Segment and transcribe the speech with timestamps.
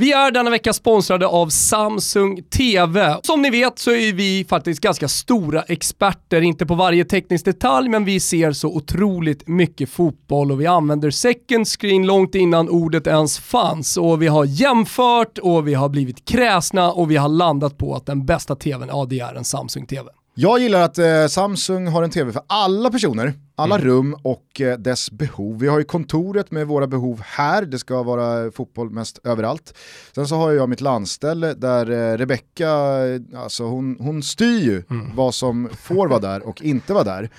[0.00, 3.16] Vi är denna vecka sponsrade av Samsung TV.
[3.22, 7.88] Som ni vet så är vi faktiskt ganska stora experter, inte på varje teknisk detalj,
[7.88, 13.06] men vi ser så otroligt mycket fotboll och vi använder second screen långt innan ordet
[13.06, 13.96] ens fanns.
[13.96, 18.06] Och vi har jämfört och vi har blivit kräsna och vi har landat på att
[18.06, 20.10] den bästa tvn, ja det är en Samsung TV.
[20.34, 23.86] Jag gillar att eh, Samsung har en tv för alla personer, alla mm.
[23.86, 25.58] rum och eh, dess behov.
[25.58, 29.74] Vi har ju kontoret med våra behov här, det ska vara fotboll mest överallt.
[30.14, 32.70] Sen så har jag mitt landställe där eh, Rebecka,
[33.36, 35.16] alltså hon, hon styr ju mm.
[35.16, 37.30] vad som får vara där och inte vara där.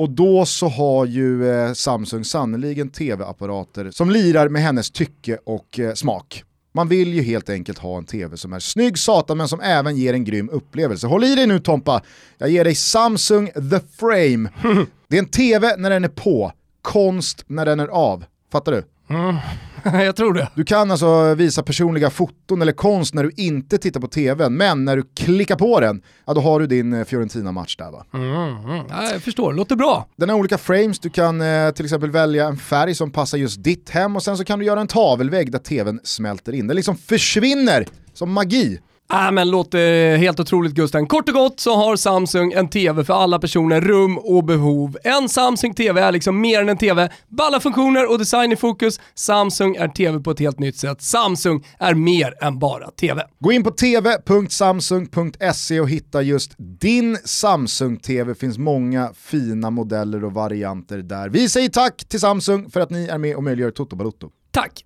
[0.00, 5.78] Och då så har ju eh, Samsung sannoliken tv-apparater som lirar med hennes tycke och
[5.78, 6.44] eh, smak.
[6.72, 9.96] Man vill ju helt enkelt ha en tv som är snygg satan men som även
[9.96, 11.06] ger en grym upplevelse.
[11.06, 12.02] Håll i dig nu Tompa,
[12.38, 14.48] jag ger dig Samsung The Frame.
[15.08, 16.52] Det är en tv när den är på,
[16.82, 18.24] konst när den är av.
[18.52, 18.84] Fattar du?
[19.10, 19.36] Mm.
[20.04, 20.48] jag tror det.
[20.54, 24.84] Du kan alltså visa personliga foton eller konst när du inte tittar på tvn, men
[24.84, 28.04] när du klickar på den, ja då har du din eh, Fiorentina-match där va?
[28.14, 28.86] Mm, mm.
[28.90, 30.08] Ja, jag förstår, låter bra.
[30.16, 33.64] Den har olika frames, du kan eh, till exempel välja en färg som passar just
[33.64, 36.66] ditt hem och sen så kan du göra en tavelvägg där tvn smälter in.
[36.66, 38.80] Den liksom försvinner som magi.
[39.12, 41.06] Äh, men låter helt otroligt Gusten.
[41.06, 44.96] Kort och gott så har Samsung en TV för alla personer, rum och behov.
[45.04, 47.08] En Samsung TV är liksom mer än en TV.
[47.28, 49.00] Balla funktioner och design i fokus.
[49.14, 51.02] Samsung är TV på ett helt nytt sätt.
[51.02, 53.22] Samsung är mer än bara TV.
[53.38, 58.30] Gå in på tv.samsung.se och hitta just din Samsung-TV.
[58.30, 61.28] Det finns många fina modeller och varianter där.
[61.28, 64.30] Vi säger tack till Samsung för att ni är med och möjliggör Toto Balotto.
[64.50, 64.84] Tack!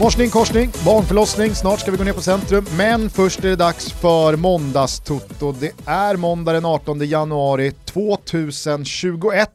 [0.00, 2.66] Morsning, korsning, barnförlossning, snart ska vi gå ner på centrum.
[2.76, 5.52] Men först är det dags för måndagstutto.
[5.52, 9.50] Det är måndag den 18 januari 2021.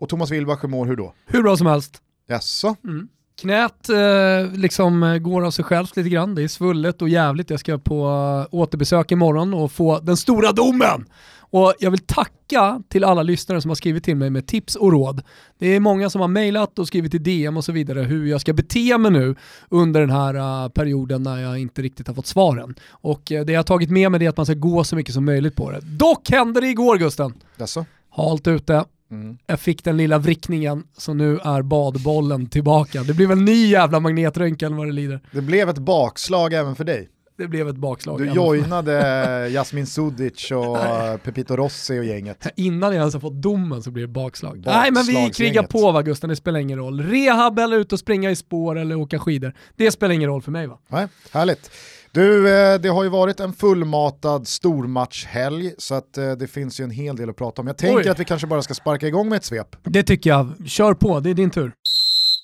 [0.00, 1.14] Och Thomas Wilbach, hur mår hur då?
[1.26, 2.02] Hur bra som helst.
[2.28, 2.76] Jaså?
[2.84, 3.08] Mm.
[3.40, 6.34] Knät eh, liksom eh, går av sig självt lite grann.
[6.34, 7.50] Det är svullet och jävligt.
[7.50, 11.04] Jag ska på uh, återbesök imorgon och få den stora domen.
[11.50, 14.92] Och jag vill tacka till alla lyssnare som har skrivit till mig med tips och
[14.92, 15.22] råd.
[15.58, 18.40] Det är många som har mejlat och skrivit i DM och så vidare hur jag
[18.40, 19.34] ska bete mig nu
[19.68, 22.74] under den här uh, perioden när jag inte riktigt har fått svaren.
[22.90, 25.14] Och uh, det jag har tagit med mig är att man ska gå så mycket
[25.14, 25.80] som möjligt på det.
[25.80, 27.34] Dock hände det igår Gusten.
[27.56, 27.84] Jaså?
[28.10, 29.38] Halt ute, Mm.
[29.46, 33.02] Jag fick den lilla vrickningen, så nu är badbollen tillbaka.
[33.02, 35.20] Det blev en ny jävla magnetröntgen vad det lider.
[35.30, 37.08] Det blev ett bakslag även för dig.
[37.38, 38.18] Det blev ett bakslag.
[38.18, 40.78] Du joinade Jasmin Sudic och
[41.22, 42.46] Pepito Rossi och gänget.
[42.56, 44.62] Innan jag ens har fått domen så blir det bakslag.
[44.66, 47.00] Nej men vi krigar på va Gusten, det spelar ingen roll.
[47.00, 49.54] Rehab eller ut och springa i spår eller åka skidor.
[49.76, 50.78] Det spelar ingen roll för mig va?
[50.88, 51.70] Nej, härligt.
[52.12, 56.84] Du, eh, det har ju varit en fullmatad stormatchhelg så att eh, det finns ju
[56.84, 57.66] en hel del att prata om.
[57.66, 58.08] Jag tänker Oj.
[58.08, 59.76] att vi kanske bara ska sparka igång med ett svep.
[59.82, 60.52] Det tycker jag.
[60.66, 61.72] Kör på, det är din tur.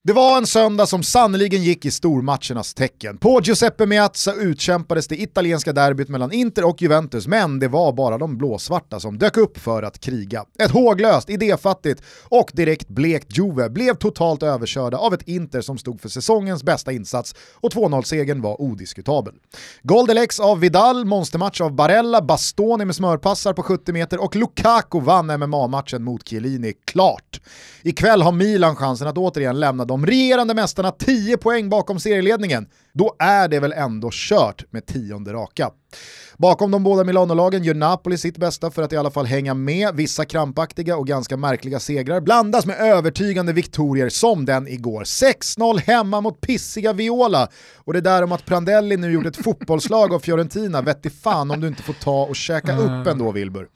[0.05, 3.19] Det var en söndag som sannoliken gick i stormatchernas tecken.
[3.19, 8.19] På Giuseppe Meazza utkämpades det italienska derbyt mellan Inter och Juventus, men det var bara
[8.19, 10.45] de blåsvarta som dök upp för att kriga.
[10.59, 16.01] Ett håglöst, idéfattigt och direkt blekt Juve blev totalt överkörda av ett Inter som stod
[16.01, 19.35] för säsongens bästa insats och 2-0-segern var odiskutabel.
[19.83, 25.27] Goldelex av Vidal, monstermatch av Barella, Bastoni med smörpassar på 70 meter och Lukaku vann
[25.27, 27.41] MMA-matchen mot Chiellini klart.
[27.83, 32.67] Ikväll har Milan chansen att återigen lämna de regerande mästarna 10 poäng bakom serieledningen.
[32.93, 35.71] Då är det väl ändå kört med tionde raka.
[36.37, 39.95] Bakom de båda Milano-lagen gör Napoli sitt bästa för att i alla fall hänga med.
[39.95, 45.05] Vissa krampaktiga och ganska märkliga segrar blandas med övertygande viktorier som den igår.
[45.05, 47.49] 6-0 hemma mot pissiga Viola.
[47.77, 51.61] Och det där om att Prandelli nu gjort ett fotbollslag av Fiorentina, vette fan om
[51.61, 53.69] du inte får ta och käka upp ändå Wilbur.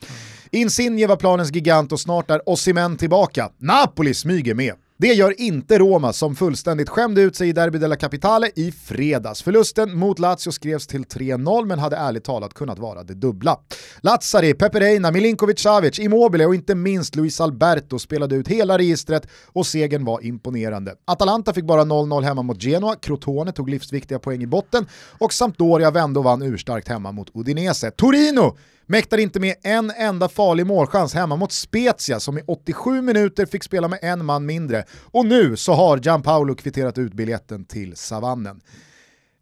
[0.51, 3.51] Insigne var planens gigant och snart är Osimhen tillbaka.
[3.59, 4.74] Napoli smyger med.
[4.98, 9.43] Det gör inte Roma som fullständigt skämde ut sig i Derby della Capitale i fredags.
[9.43, 13.60] Förlusten mot Lazio skrevs till 3-0 men hade ärligt talat kunnat vara det dubbla.
[14.01, 19.66] Lazzari, Pepereina, Milinkovic Savic, Immobile och inte minst Luis Alberto spelade ut hela registret och
[19.66, 20.95] segern var imponerande.
[21.04, 24.87] Atalanta fick bara 0-0 hemma mot Genoa, Crotone tog livsviktiga poäng i botten
[25.19, 27.91] och Sampdoria vände och vann urstarkt hemma mot Udinese.
[27.91, 28.57] Torino
[28.88, 33.65] Mäktar inte med en enda farlig målchans hemma mot Spezia som i 87 minuter fick
[33.65, 34.84] spela med en man mindre.
[35.04, 38.60] Och nu så har Gianpaolo kvitterat ut biljetten till savannen.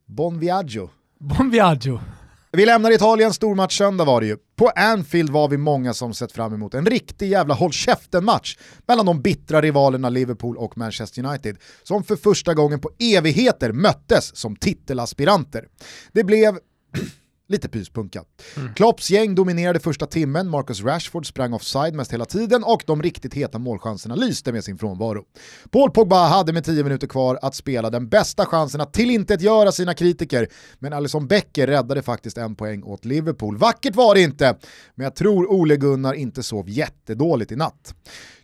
[0.07, 0.91] Bon viaggio.
[1.21, 2.01] Bon viaggio.
[2.53, 4.37] Vi lämnar Italien, stormatch söndag var det ju.
[4.57, 9.07] På Anfield var vi många som sett fram emot en riktig jävla håll käften-match mellan
[9.07, 14.57] de bittra rivalerna Liverpool och Manchester United, som för första gången på evigheter möttes som
[14.57, 15.65] titelaspiranter.
[16.13, 16.59] Det blev
[17.49, 18.25] lite pyspunka.
[18.57, 18.75] Mm.
[18.75, 23.35] Klopps gäng dominerade första timmen, Marcus Rashford sprang offside mest hela tiden och de riktigt
[23.35, 25.25] heta målchanserna lyste med sin frånvaro.
[25.71, 29.95] Paul Pogba hade med 10 minuter kvar att spela den bästa chansen att tillintetgöra sina
[29.95, 30.49] kritiker,
[30.79, 33.59] men Alisson Becker räddade faktiskt en poäng åt Liverpool.
[33.59, 34.57] Vackert var det inte,
[34.95, 37.95] men jag tror Ole Gunnar inte sov jättedåligt i natt.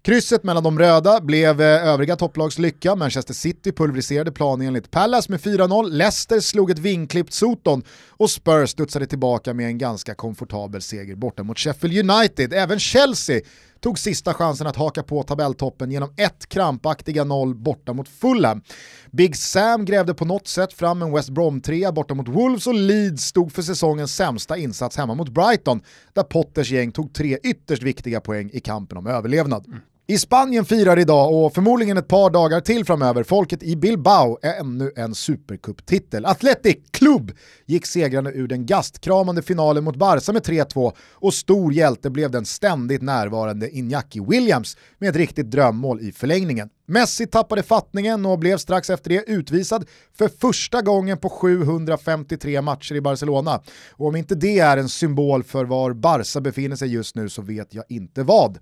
[0.03, 2.95] Krysset mellan de röda blev eh, övriga topplags lycka.
[2.97, 8.71] Manchester City pulveriserade planen enligt Palace med 4-0, Leicester slog ett vinklippt Soton och Spurs
[8.71, 12.53] studsade tillbaka med en ganska komfortabel seger borta mot Sheffield United.
[12.53, 13.41] Även Chelsea
[13.81, 18.63] tog sista chansen att haka på tabelltoppen genom ett krampaktiga noll borta mot Fulham.
[19.11, 23.25] Big Sam grävde på något sätt fram en West Brom-trea borta mot Wolves och Leeds
[23.25, 25.81] stod för säsongens sämsta insats hemma mot Brighton,
[26.13, 29.67] där Potters gäng tog tre ytterst viktiga poäng i kampen om överlevnad.
[29.67, 29.81] Mm.
[30.11, 34.61] I Spanien firar idag och förmodligen ett par dagar till framöver folket i Bilbao är
[34.61, 36.27] ännu en supercup-titel.
[36.27, 37.33] Athletic Club
[37.67, 42.45] gick segrande ur den gastkramande finalen mot Barca med 3-2 och stor hjälte blev den
[42.45, 46.69] ständigt närvarande Iñaki Williams med ett riktigt drömmål i förlängningen.
[46.91, 52.95] Messi tappade fattningen och blev strax efter det utvisad för första gången på 753 matcher
[52.95, 53.61] i Barcelona.
[53.91, 57.43] Och om inte det är en symbol för var Barca befinner sig just nu så
[57.43, 58.59] vet jag inte vad.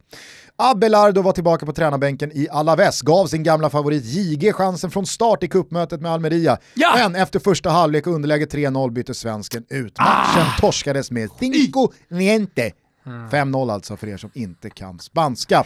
[0.61, 5.43] Abelardo var tillbaka på tränarbänken i Alaves, gav sin gamla favorit JG chansen från start
[5.43, 6.59] i kuppmötet med Almeria.
[6.75, 6.95] Ja!
[6.97, 9.99] Men efter första halvlek underläge 3-0 bytte svensken ut.
[9.99, 10.61] Matchen ah!
[10.61, 12.73] torskades med cinco niente.
[13.05, 15.65] 5-0 alltså för er som inte kan spanska.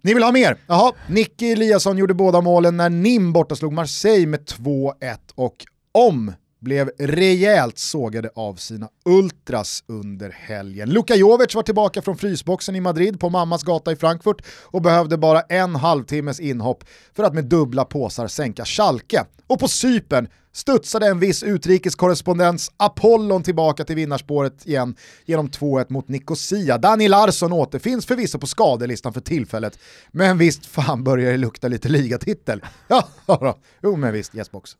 [0.00, 0.56] Ni vill ha mer?
[0.66, 4.92] Jaha, Nicky Eliasson gjorde båda målen när Nim borta slog Marseille med 2-1
[5.34, 5.56] och
[5.92, 10.90] om blev rejält sågade av sina ultras under helgen.
[10.90, 15.18] Luka Jovic var tillbaka från frysboxen i Madrid på mammas gata i Frankfurt och behövde
[15.18, 16.84] bara en halvtimmes inhopp
[17.16, 19.24] för att med dubbla påsar sänka Schalke.
[19.46, 24.94] Och på Sypen studsade en viss utrikeskorrespondens Apollon tillbaka till vinnarspåret igen
[25.24, 26.78] genom 2-1 mot Nicosia.
[26.78, 29.78] Daniel Larsson återfinns förvisso på skadelistan för tillfället,
[30.12, 32.60] men visst fan börjar det lukta lite ligatitel.
[33.26, 34.76] Ja, jo men visst, yes box.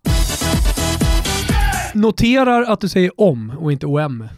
[1.97, 4.29] Noterar att du säger om och inte OM.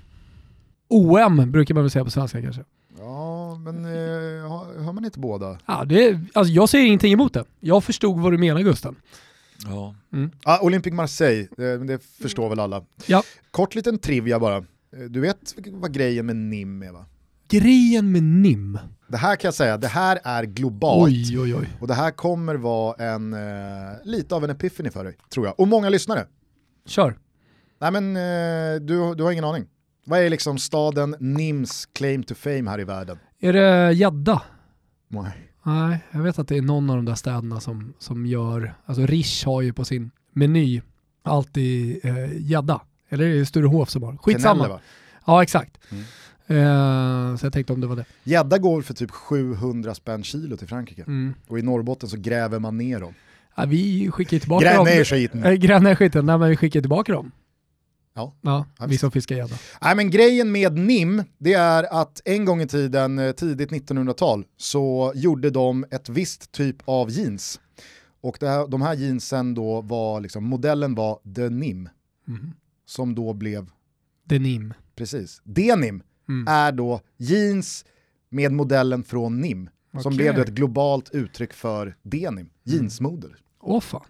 [0.88, 2.64] OM brukar man väl säga på svenska kanske?
[2.98, 5.58] Ja, men eh, hör man inte båda?
[5.66, 7.44] Ja, det, alltså jag säger ingenting emot det.
[7.60, 8.96] Jag förstod vad du menar Gusten.
[9.66, 9.94] Ja.
[10.12, 10.30] Mm.
[10.44, 12.84] Ah, Olympic Marseille, det, det förstår väl alla.
[13.06, 13.22] Ja.
[13.50, 14.64] Kort liten trivia bara.
[15.08, 17.04] Du vet vad grejen med NIM är va?
[17.48, 18.78] Grejen med NIM?
[19.08, 21.12] Det här kan jag säga, det här är globalt.
[21.12, 21.68] Oj, oj, oj.
[21.80, 23.38] Och det här kommer vara en, eh,
[24.04, 25.60] lite av en epiphany för dig, tror jag.
[25.60, 26.26] Och många lyssnare.
[26.86, 27.18] Kör.
[27.78, 29.66] Nej men eh, du, du har ingen aning.
[30.04, 33.18] Vad är liksom staden Nims claim to fame här i världen?
[33.40, 34.42] Är det gädda?
[35.08, 35.48] Nej.
[35.62, 39.06] Nej, jag vet att det är någon av de där städerna som, som gör, alltså
[39.06, 40.82] Rish har ju på sin meny
[41.22, 42.00] alltid
[42.38, 42.74] gädda.
[42.74, 44.16] Eh, Eller är det Sturehof som har?
[44.16, 44.54] Skitsamma.
[44.54, 44.80] Kenelle, va?
[45.26, 45.78] Ja, exakt.
[45.90, 46.04] Mm.
[46.46, 48.04] Eh, så jag tänkte om det var det.
[48.24, 51.02] Gädda går för typ 700 spänn kilo till Frankrike.
[51.02, 51.34] Mm.
[51.48, 53.14] Och i Norrbotten så gräver man ner dem.
[53.56, 54.84] Ja, vi skickar tillbaka Gräv dem.
[54.84, 55.44] Gräv ner skiten.
[55.44, 57.32] Äh, gräv ner skiten, nej men vi skickar tillbaka dem.
[58.18, 59.56] Ja, ja vi som fiskar gädda.
[59.82, 64.44] Nej men grejen med NIM, det är att en gång i tiden, eh, tidigt 1900-tal,
[64.56, 67.60] så gjorde de ett visst typ av jeans.
[68.20, 71.88] Och det här, de här jeansen då var, liksom, modellen var Denim.
[72.28, 72.52] Mm.
[72.86, 73.70] Som då blev...
[74.24, 74.74] Denim.
[74.96, 75.40] Precis.
[75.44, 76.48] Denim mm.
[76.48, 77.84] är då jeans
[78.28, 79.70] med modellen från NIM.
[79.92, 80.02] Okay.
[80.02, 83.34] Som blev ett globalt uttryck för denim, jeansmodel.
[83.60, 84.04] Åh oh, fan.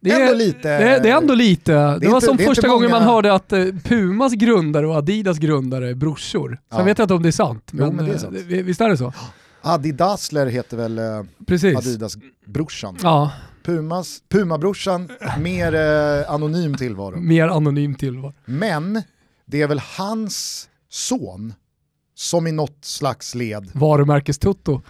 [0.00, 1.72] Det är, ändå lite, det, det är ändå lite.
[1.72, 3.00] Det, det var inte, som första gången många...
[3.00, 6.48] man hörde att uh, Pumas grundare och Adidas grundare är brorsor.
[6.48, 6.84] Sen ja.
[6.84, 8.36] vet jag inte om det är sant, men, jo, men det är sant.
[8.36, 9.12] Uh, visst är det så?
[9.60, 12.96] Adidasler heter väl uh, Adidas-brorsan.
[13.02, 13.32] Ja.
[13.62, 17.16] Pumas, Puma-brorsan, mer uh, anonym tillvaro.
[17.16, 18.34] Mer anonym tillvaro.
[18.44, 19.02] Men
[19.46, 21.54] det är väl hans son
[22.14, 23.70] som i något slags led...
[23.72, 24.82] Varumärkes-Tutto.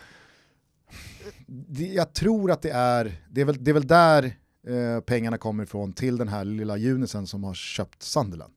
[1.94, 4.32] Jag tror att det är, det är väl, det är väl där
[4.68, 8.52] Eh, pengarna kommer ifrån till den här lilla junisen som har köpt Sunderland.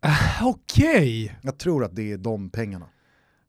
[0.42, 1.24] Okej.
[1.24, 1.36] Okay.
[1.42, 2.86] Jag tror att det är de pengarna.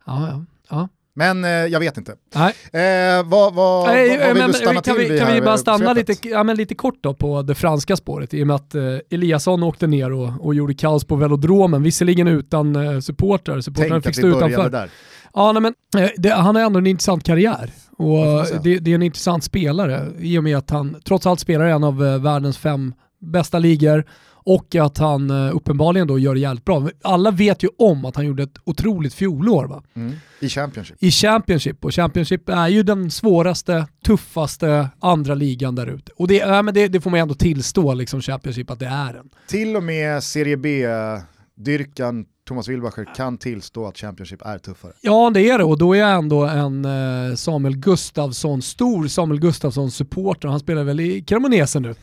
[0.06, 0.46] Ja, ja.
[0.70, 0.90] ja.
[1.16, 2.16] Men eh, jag vet inte.
[2.36, 2.54] Nej.
[2.84, 5.42] Eh, vad, vad, Nej, vad, vad vill men, du stanna kan till vi, Kan vi
[5.42, 8.56] bara stanna lite, ja, men lite kort då på det franska spåret i och med
[8.56, 13.62] att eh, Eliasson åkte ner och, och gjorde kaos på velodromen, visserligen utan eh, supportrar.
[13.62, 14.70] Supportrarna fick stå utanför.
[14.70, 14.90] Där.
[15.34, 17.70] Ja, nej, men, eh, det, han har ändå en intressant karriär.
[17.98, 21.68] Och det, det, är en intressant spelare i och med att han trots allt spelar
[21.68, 24.06] i en av eh, världens fem bästa ligor
[24.46, 26.90] Och att han eh, uppenbarligen då gör det jävligt bra.
[27.02, 29.84] Alla vet ju om att han gjorde ett otroligt fjolår va?
[29.94, 30.14] Mm.
[30.40, 30.98] I Championship.
[31.00, 36.12] I Championship, och Championship är ju den svåraste, tuffaste andra ligan där ute.
[36.16, 39.14] Och det, ja, men det, det, får man ändå tillstå, liksom Championship, att det är
[39.14, 39.30] den.
[39.48, 44.92] Till och med Serie B-dyrkan Thomas Wilbacher kan tillstå att Championship är tuffare.
[45.02, 49.40] Ja det är det och då är jag ändå en eh, Samuel Gustafsson, stor Samuel
[49.40, 50.48] Gustafsson-supporter.
[50.48, 51.96] Han spelar väl i Cremonese nu?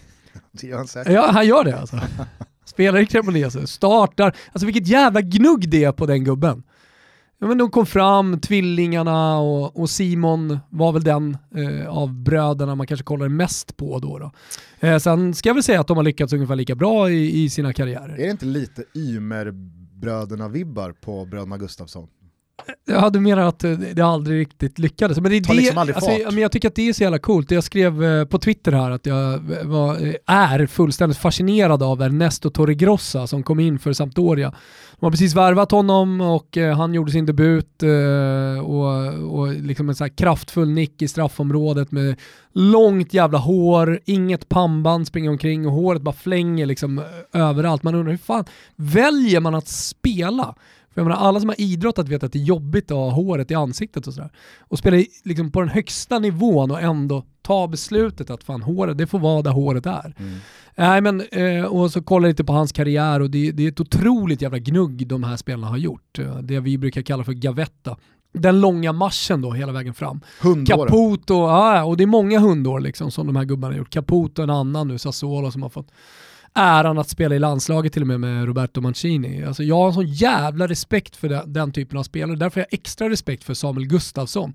[0.53, 1.13] Det gör han säkert.
[1.13, 2.01] Ja han gör det alltså.
[2.65, 6.63] Spelar i Cremonese, startar, alltså vilket jävla gnugg det är på den gubben.
[7.39, 12.75] Ja, men de kom fram, tvillingarna och, och Simon var väl den eh, av bröderna
[12.75, 14.19] man kanske kollade mest på då.
[14.19, 14.33] då.
[14.81, 17.51] Eh, sen ska jag väl säga att de har lyckats ungefär lika bra i, i
[17.51, 18.15] sina karriärer.
[18.15, 19.51] Är det inte lite Ymer
[20.01, 22.09] bröderna-vibbar på bröderna Gustafsson.
[22.85, 23.65] Ja, du menar att
[23.95, 25.21] det aldrig riktigt lyckades.
[25.21, 27.19] Men det är Tar det, liksom alltså, men jag tycker att det är så jävla
[27.19, 27.51] coolt.
[27.51, 32.51] Jag skrev eh, på Twitter här att jag var, eh, är fullständigt fascinerad av Ernesto
[32.51, 34.55] Torregrossa som kom in för Sampdoria.
[35.01, 39.89] De har precis värvat honom och eh, han gjorde sin debut eh, och, och liksom
[39.89, 42.17] en så kraftfull nick i straffområdet med
[42.53, 47.83] långt jävla hår, inget pannband springer omkring och håret bara flänger liksom eh, överallt.
[47.83, 48.45] Man undrar hur fan
[48.77, 50.55] väljer man att spela?
[50.95, 53.51] För jag menar, alla som har idrottat vet att det är jobbigt att ha håret
[53.51, 54.31] i ansiktet och sådär.
[54.61, 58.99] Och spela i- liksom på den högsta nivån och ändå ta beslutet att fan håret,
[58.99, 60.15] det får vara där håret är.
[60.77, 63.69] Nej men, eh, och så kollar jag lite på hans karriär och det, det är
[63.69, 66.19] ett otroligt jävla gnugg de här spelarna har gjort.
[66.19, 67.97] Eh, Det vi brukar kalla för gavetta.
[68.33, 70.21] Den långa marschen då hela vägen fram.
[70.43, 70.89] Hundåren.
[70.89, 73.91] Caputo, ja, och det är många hundår liksom som de här gubbarna har gjort.
[73.91, 75.89] Caputo en annan nu, Sassuolo som har fått
[76.55, 79.45] äran att spela i landslaget till och med med Roberto Mancini.
[79.45, 82.37] Alltså jag har en sån jävla respekt för den, den typen av spelare.
[82.37, 84.53] Därför har jag extra respekt för Samuel Gustafsson.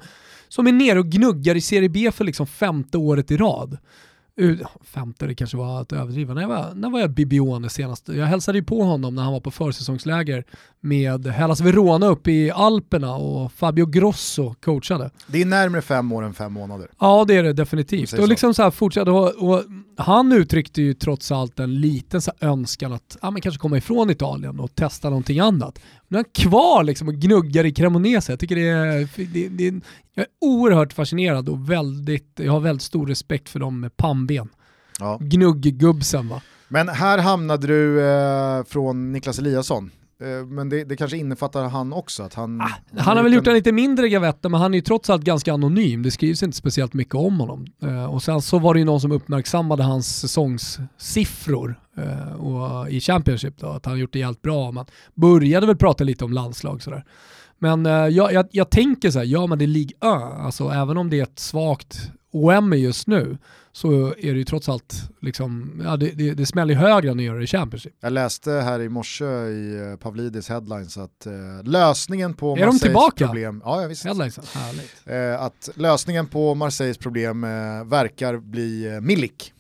[0.48, 3.78] Som är nere och gnuggar i Serie B för liksom femte året i rad.
[4.84, 6.34] Femte, det kanske var att överdriva.
[6.34, 8.08] När var, när var jag Bibione senast?
[8.08, 10.46] Jag hälsade ju på honom när han var på försäsongsläger
[10.82, 15.12] med Hellas Verona uppe i Alperna och Fabio Grosso coachade.
[15.28, 16.88] Det är närmare fem år än fem månader.
[17.00, 18.14] Ja det är det definitivt.
[18.14, 19.64] Och liksom så här fortsatte, och, och
[19.98, 24.10] han uttryckte ju trots allt en liten så önskan att ja, men kanske komma ifrån
[24.10, 25.80] Italien och testa någonting annat.
[26.16, 28.32] Nu är han kvar liksom och gnuggar i Cremonese.
[28.32, 29.64] Jag tycker det är, det, det,
[30.14, 34.50] jag är oerhört fascinerad och väldigt, jag har väldigt stor respekt för dem med pannben.
[35.00, 35.18] Ja.
[35.22, 36.42] Gnuggubbsen va.
[36.68, 39.92] Men här hamnade du eh, från Niklas Eliasson.
[40.22, 42.24] Eh, men det, det kanske innefattar han också?
[42.24, 44.82] Att han, Ah, Han har väl gjort en lite mindre gavetta men han är ju
[44.82, 46.04] trots allt ganska anonym.
[46.04, 47.66] Det skrivs inte speciellt mycket om honom.
[47.84, 53.00] Eh, och sen så var det ju någon som uppmärksammade hans säsongssiffror eh, och, i
[53.00, 54.72] Championship då, att han gjort det jävligt bra.
[54.72, 57.06] Man började väl prata lite om landslag sådär.
[57.60, 60.04] Men eh, jag, jag, jag tänker så här, ja men det är Ligue 1,
[60.40, 63.38] alltså även om det är ett svagt OM just nu
[63.76, 67.44] så är det ju trots allt, liksom, ja, det, det, det smäller högre än det
[67.44, 67.94] i Championship.
[68.00, 72.66] Jag läste här i morse i eh, Pavlidis headlines att eh, lösningen på Är de
[72.66, 73.26] Marseilles tillbaka?
[73.26, 73.62] problem...
[73.66, 74.06] Ja, ja, visst.
[74.06, 74.40] Headlines.
[75.06, 77.50] Eh, att lösningen på Marseilles problem eh,
[77.86, 79.54] verkar bli eh, Milik.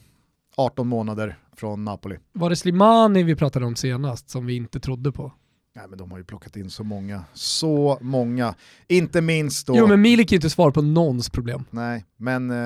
[0.57, 2.17] 18 månader från Napoli.
[2.34, 5.31] Var det Slimani vi pratade om senast som vi inte trodde på?
[5.75, 8.55] Nej, men de har ju plockat in så många, så många.
[8.88, 9.77] Inte minst då...
[9.77, 11.65] Jo men Milik är inte svar på någons problem.
[11.70, 12.58] Nej, men eh,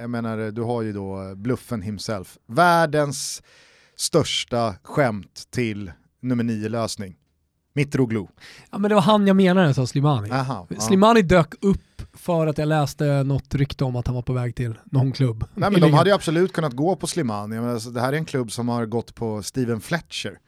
[0.00, 2.38] jag menar du har ju då bluffen himself.
[2.46, 3.42] Världens
[3.96, 7.16] största skämt till nummer 9-lösning.
[7.74, 8.28] Mitroglou.
[8.70, 10.30] Ja men det var han jag menade sa Slimani.
[10.30, 10.66] Aha.
[10.78, 14.54] Slimani dök upp för att jag läste något rykte om att han var på väg
[14.56, 15.44] till någon klubb.
[15.54, 17.54] Nej, men de hade ju absolut kunnat gå på Slimani.
[17.54, 20.38] Menar, alltså, det här är en klubb som har gått på Steven Fletcher.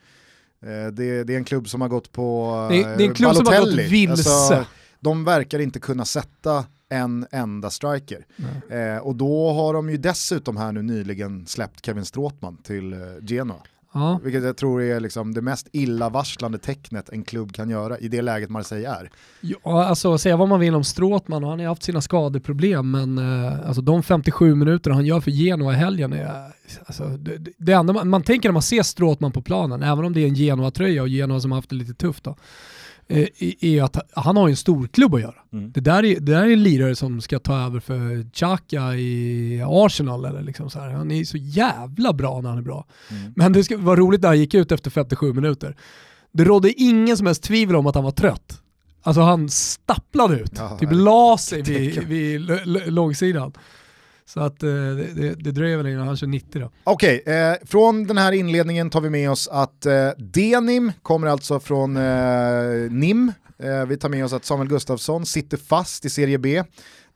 [0.63, 3.35] Eh, det, det är en klubb som har gått på Det det är en klubb
[3.37, 3.83] som har Balotelli.
[3.83, 4.31] gått vilse.
[4.31, 4.65] Alltså,
[5.01, 8.27] de verkar inte kunna sätta en enda striker.
[8.71, 12.99] Eh, och då har de ju dessutom här nu nyligen släppt Kevin Stråtman till eh,
[13.23, 13.57] Genoa.
[14.01, 14.21] Ja.
[14.25, 18.23] Vilket jag tror är liksom det mest illavarslande tecknet en klubb kan göra i det
[18.23, 19.11] läget Marseille är.
[19.41, 23.19] ja, alltså säga vad man vill om Stråtman och han har haft sina skadeproblem men
[23.19, 26.43] eh, alltså, de 57 minuter han gör för Genoa i helgen är
[26.87, 30.13] alltså, det, det- enda man, man tänker när man ser Stråtman på planen, även om
[30.13, 32.37] det är en Genoa-tröja och Genoa som har haft det lite tufft då,
[33.09, 35.35] är att han har en stor klubb att göra.
[35.51, 39.63] Det där, är, det där är en lirare som ska ta över för Xhaka i
[39.67, 40.25] Arsenal.
[40.25, 40.91] Eller liksom så här.
[40.91, 42.87] Han är så jävla bra när han är bra.
[43.37, 45.77] Men det ska vara roligt när han gick ut efter 57 minuter.
[46.33, 48.63] Det rådde ingen som helst tvivel om att han var trött.
[49.03, 52.51] Alltså han stapplade ut, Ja, typ la sig vid, vid
[52.87, 53.53] långsidan.
[54.29, 56.71] Så att eh, det, det, det dröjer väl innan han kör 90 då.
[56.85, 61.61] Okej, eh, från den här inledningen tar vi med oss att eh, Denim kommer alltså
[61.61, 63.33] från eh, NIM.
[63.59, 66.63] Eh, vi tar med oss att Samuel Gustafsson sitter fast i Serie B.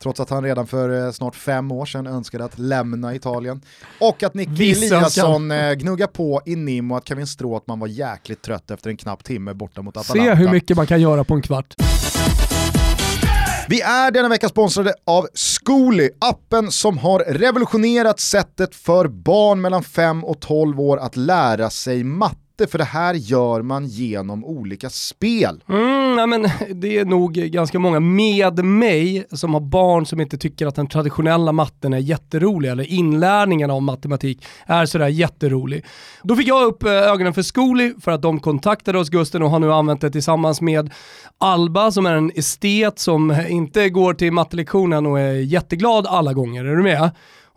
[0.02, 3.60] trots att han redan för eh, snart fem år sedan önskade att lämna Italien.
[4.00, 7.86] Och att Nicky Vissa Eliasson eh, gnuggar på i Nim och att Kevin Stråtman var
[7.88, 10.32] jäkligt trött efter en knapp timme borta mot Atalanta.
[10.36, 11.74] Se hur mycket man kan göra på en kvart.
[13.70, 19.82] Vi är denna vecka sponsrade av Zcooly, appen som har revolutionerat sättet för barn mellan
[19.82, 24.90] 5 och 12 år att lära sig matte för det här gör man genom olika
[24.90, 25.62] spel.
[25.68, 26.42] Mm, nej men
[26.80, 30.86] det är nog ganska många med mig som har barn som inte tycker att den
[30.86, 35.84] traditionella matten är jätterolig eller inlärningen av matematik är sådär jätterolig.
[36.22, 39.50] Då fick jag upp eh, ögonen för Skoli för att de kontaktade oss Gusten och
[39.50, 40.90] har nu använt det tillsammans med
[41.38, 46.64] Alba som är en estet som inte går till mattelektionen och är jätteglad alla gånger.
[46.64, 47.10] Är du med?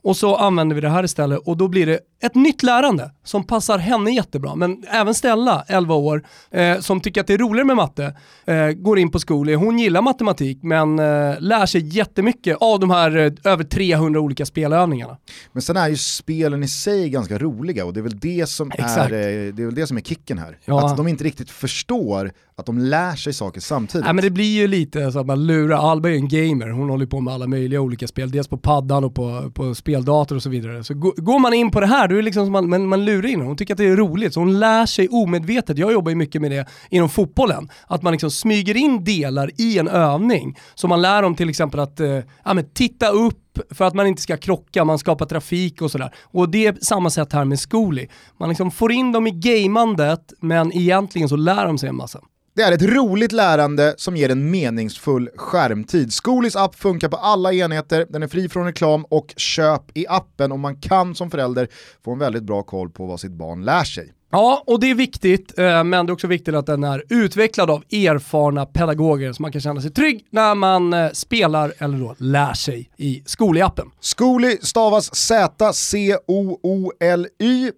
[0.03, 3.43] Och så använder vi det här istället och då blir det ett nytt lärande som
[3.43, 4.55] passar henne jättebra.
[4.55, 8.67] Men även Stella, 11 år, eh, som tycker att det är roligare med matte, eh,
[8.67, 9.55] går in på skolan.
[9.55, 14.45] Hon gillar matematik men eh, lär sig jättemycket av de här eh, över 300 olika
[14.45, 15.17] spelövningarna.
[15.51, 18.71] Men sen är ju spelen i sig ganska roliga och det är väl det som,
[18.71, 19.07] är, eh,
[19.53, 20.57] det är, väl det som är kicken här.
[20.65, 20.85] Ja.
[20.85, 24.05] Att de inte riktigt förstår att de lär sig saker samtidigt.
[24.05, 26.89] Nej, men det blir ju lite så att man lurar, Alba är en gamer, hon
[26.89, 30.43] håller på med alla möjliga olika spel, dels på paddan och på, på speldator och
[30.43, 30.83] så vidare.
[30.83, 33.29] Så går man in på det här, då är det liksom som man, man lurar
[33.29, 35.77] in hon tycker att det är roligt, så hon lär sig omedvetet.
[35.77, 39.77] Jag jobbar ju mycket med det inom fotbollen, att man liksom smyger in delar i
[39.77, 40.57] en övning.
[40.75, 44.07] Så man lär dem till exempel att eh, ja, men titta upp för att man
[44.07, 46.15] inte ska krocka, man skapar trafik och sådär.
[46.21, 48.07] Och det är samma sätt här med Zcooly.
[48.39, 52.19] Man liksom får in dem i gamandet, men egentligen så lär de sig en massa.
[52.55, 56.13] Det är ett roligt lärande som ger en meningsfull skärmtid.
[56.13, 60.51] Skolis app funkar på alla enheter, den är fri från reklam och köp i appen
[60.51, 61.67] och man kan som förälder
[62.05, 64.13] få en väldigt bra koll på vad sitt barn lär sig.
[64.35, 67.69] Ja, och det är viktigt, eh, men det är också viktigt att den är utvecklad
[67.69, 72.15] av erfarna pedagoger så man kan känna sig trygg när man eh, spelar eller då
[72.17, 73.91] lär sig i Skoli-appen.
[73.99, 75.71] Skoli stavas Z-C-O-O-L-Y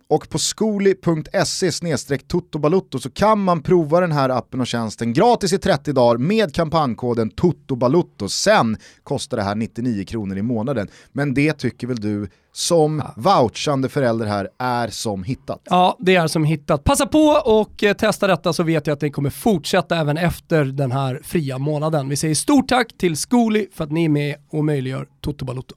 [0.09, 1.71] och på skoli.se
[2.17, 6.55] tuttobalutto så kan man prova den här appen och tjänsten gratis i 30 dagar med
[6.55, 8.29] kampankoden tuttobalutto.
[8.29, 13.89] Sen kostar det här 99 kronor i månaden, men det tycker väl du som vouchande
[13.89, 15.61] förälder här är som hittat.
[15.63, 16.83] Ja, det är som hittat.
[16.83, 20.65] Passa på och eh, testa detta så vet jag att det kommer fortsätta även efter
[20.65, 22.09] den här fria månaden.
[22.09, 25.75] Vi säger stort tack till Skoli för att ni är med och möjliggör Toto Balotto.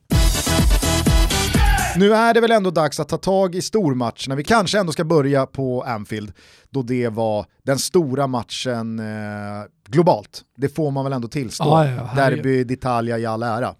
[1.97, 4.35] Nu är det väl ändå dags att ta tag i stormatcherna.
[4.37, 6.33] Vi kanske ändå ska börja på Anfield,
[6.71, 9.05] då det var den stora matchen eh,
[9.89, 10.43] globalt.
[10.57, 11.65] Det får man väl ändå tillstå.
[11.65, 13.75] Ja, ja, Derby d'Italia i all ära.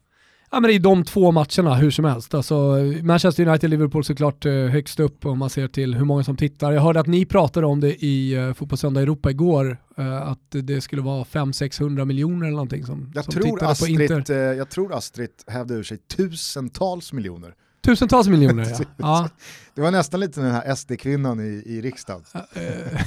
[0.51, 2.35] Ja men är de två matcherna hur som helst.
[2.35, 6.73] Alltså, Manchester United-Liverpool såklart eh, högst upp om man ser till hur många som tittar.
[6.73, 10.81] Jag hörde att ni pratade om det i uh, Fotbollssöndag Europa igår, eh, att det
[10.81, 14.19] skulle vara 500-600 miljoner eller någonting som, Jag som tror, tittade på Inter.
[14.21, 17.55] Astrid, eh, jag tror Astrid hävde ur sig tusentals miljoner.
[17.85, 18.85] Tusentals miljoner ja.
[18.97, 19.29] ja.
[19.75, 22.23] Det var nästan lite den här SD-kvinnan i, i riksdagen.
[22.35, 23.01] eh,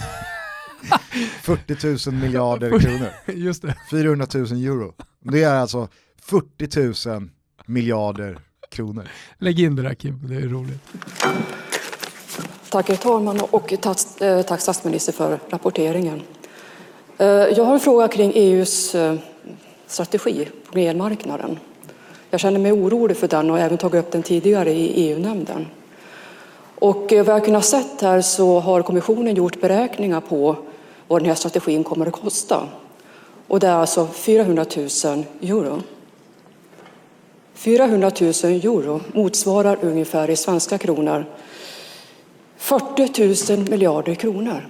[1.41, 3.09] 40 000 miljarder kronor.
[3.35, 3.75] Just det.
[3.91, 4.93] 400 000 euro.
[5.19, 5.87] Det är alltså
[6.23, 7.29] 40 000
[7.65, 9.07] miljarder kronor.
[9.37, 10.79] Lägg in det där Kim, det är roligt.
[12.69, 16.21] Tack herr talman och tack, eh, tack statsminister för rapporteringen.
[17.17, 19.15] Eh, Jag har en fråga kring EUs eh,
[19.87, 21.59] strategi på elmarknaden.
[22.29, 25.67] Jag känner mig orolig för den och har även tagit upp den tidigare i EU-nämnden.
[26.75, 30.55] Och vad jag kunnat sett här så har kommissionen gjort beräkningar på
[31.07, 32.67] vad den här strategin kommer att kosta.
[33.47, 35.81] Och det är alltså 400 000 euro.
[37.61, 41.25] 400 000 euro motsvarar ungefär i svenska kronor
[42.57, 44.67] 40 000 miljarder kronor.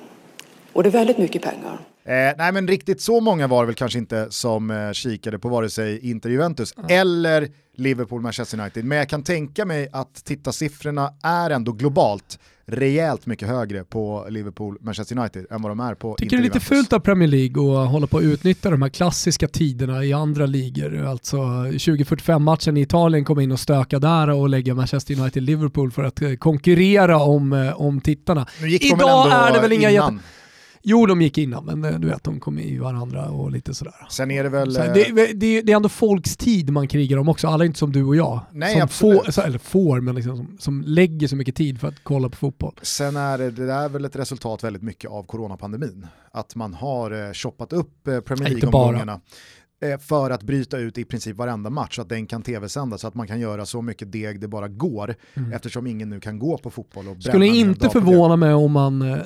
[0.74, 1.80] Och det är väldigt mycket pengar.
[2.04, 5.50] Eh, nej men riktigt så många var det väl kanske inte som eh, kikade på
[5.50, 8.86] vare sig Inter Juventus eller Liverpool Manchester United.
[8.86, 14.78] Men jag kan tänka mig att tittarsiffrorna är ändå globalt rejält mycket högre på Liverpool
[14.82, 17.30] Manchester United än vad de är på Tycker Inter det är lite fult av Premier
[17.30, 21.06] League att hålla på att utnyttja de här klassiska tiderna i andra ligor.
[21.06, 26.22] Alltså 2045-matchen i Italien kom in och stöka där och lägga Manchester United-Liverpool för att
[26.22, 28.48] eh, konkurrera om, eh, om tittarna.
[28.82, 30.20] Idag är det väl inga jätte...
[30.84, 34.08] Jo, de gick innan, men eh, du vet, de kom i varandra och lite sådär.
[34.10, 34.78] Sen är det väl...
[34.78, 37.66] Här, eh, det, det, det är ändå folks tid man krigar om också, alla är
[37.66, 38.40] inte som du och jag.
[38.52, 39.36] Nej, som absolut.
[39.36, 42.36] får, eller får, men liksom, som, som lägger så mycket tid för att kolla på
[42.36, 42.74] fotboll.
[42.82, 46.08] Sen är det, det är väl ett resultat väldigt mycket av coronapandemin.
[46.32, 48.50] Att man har eh, shoppat upp eh, Premier.
[48.50, 49.22] League-omgångarna
[50.00, 53.16] för att bryta ut i princip varenda match så att den kan tv-sändas så att
[53.16, 55.16] man kan göra så mycket deg det bara går
[55.54, 57.22] eftersom ingen nu kan gå på fotboll och Mm.
[57.22, 59.18] Skulle inte förvåna mig om man, eh,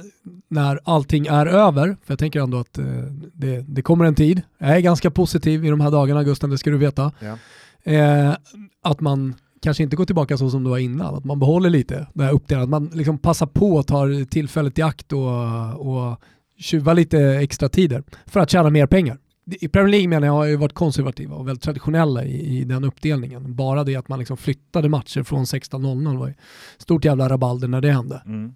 [0.48, 2.86] när allting är över, för jag tänker ändå att eh,
[3.34, 6.58] det, det kommer en tid, jag är ganska positiv i de här dagarna Gusten, det
[6.58, 7.12] ska du veta.
[7.20, 7.38] Ja.
[7.92, 8.36] eh,
[8.84, 12.08] att man kanske inte går tillbaka så som det var innan, att man behåller lite
[12.14, 16.20] det här uppdelat, man liksom passar på och tar tillfället i akt och, och
[16.60, 19.18] tjuvar lite extra tider för att tjäna mer pengar.
[19.52, 22.84] I Premier League menar jag har ju varit konservativa och väldigt traditionella i, i den
[22.84, 23.56] uppdelningen.
[23.56, 26.34] Bara det att man liksom flyttade matcher från 16.00 var ju
[26.78, 28.22] stort jävla rabalder när det hände.
[28.26, 28.56] Mm.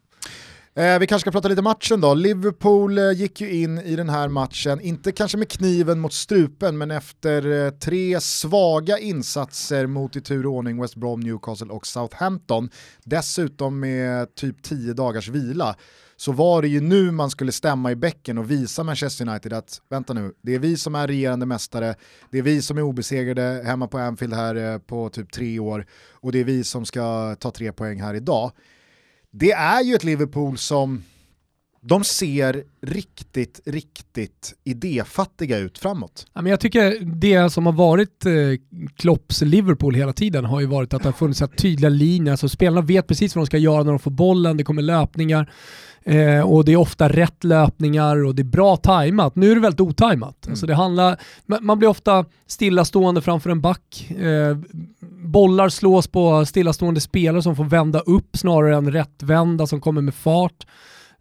[0.75, 2.13] Eh, vi kanske ska prata lite matchen då.
[2.13, 6.78] Liverpool eh, gick ju in i den här matchen, inte kanske med kniven mot strupen,
[6.78, 11.88] men efter eh, tre svaga insatser mot i tur och ordning West Brom, Newcastle och
[11.88, 12.69] Southampton,
[13.04, 15.75] dessutom med typ tio dagars vila,
[16.19, 19.82] så var det ju nu man skulle stämma i bäcken och visa Manchester United att
[19.89, 21.95] vänta nu, det är vi som är regerande mästare,
[22.32, 25.86] det är vi som är obesegrade hemma på Anfield här eh, på typ tre år
[26.12, 28.51] och det är vi som ska ta tre poäng här idag.
[29.32, 31.03] Det är ju ett Liverpool som
[31.82, 36.28] de ser riktigt, riktigt idéfattiga ut framåt.
[36.34, 38.32] Ja, men jag tycker det som har varit eh,
[38.96, 42.82] Klopps Liverpool hela tiden har ju varit att det har funnits tydliga linjer, alltså spelarna
[42.82, 45.52] vet precis vad de ska göra när de får bollen, det kommer löpningar
[46.04, 49.36] eh, och det är ofta rätt löpningar och det är bra tajmat.
[49.36, 50.46] Nu är det väldigt otajmat.
[50.46, 50.54] Mm.
[50.54, 54.58] Alltså det handlar, man blir ofta stillastående framför en back, eh,
[55.24, 60.13] bollar slås på stillastående spelare som får vända upp snarare än rättvända som kommer med
[60.15, 60.65] fart.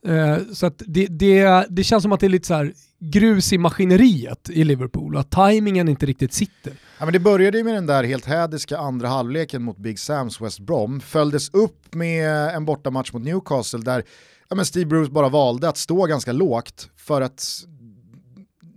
[0.06, 3.52] Eh, så att det, det, det känns som att det är lite så här grus
[3.52, 6.72] i maskineriet i Liverpool och att tajmingen inte riktigt sitter.
[6.98, 10.40] Ja, men det började ju med den där helt hädiska andra halvleken mot Big Sams
[10.40, 14.02] West Brom, följdes upp med en bortamatch mot Newcastle där
[14.48, 17.64] ja, men Steve Bruce bara valde att stå ganska lågt för att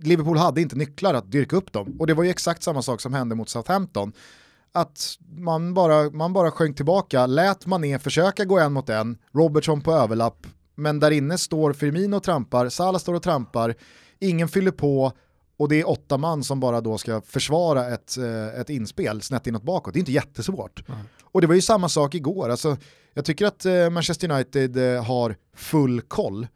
[0.02, 1.96] Liverpool hade inte nycklar att dyrka upp dem.
[1.98, 4.12] Och det var ju exakt samma sak som hände mot Southampton
[4.72, 9.80] att man bara, man bara sjönk tillbaka, lät Mané försöka gå en mot en, Robertson
[9.80, 10.46] på överlapp,
[10.82, 13.74] men där inne står Firmino och trampar, Salah står och trampar,
[14.18, 15.12] ingen fyller på
[15.56, 19.46] och det är åtta man som bara då ska försvara ett, eh, ett inspel snett
[19.46, 19.94] inåt bakåt.
[19.94, 20.88] Det är inte jättesvårt.
[20.88, 21.00] Mm.
[21.22, 22.48] Och det var ju samma sak igår.
[22.48, 22.76] Alltså,
[23.14, 26.46] jag tycker att eh, Manchester United eh, har full koll.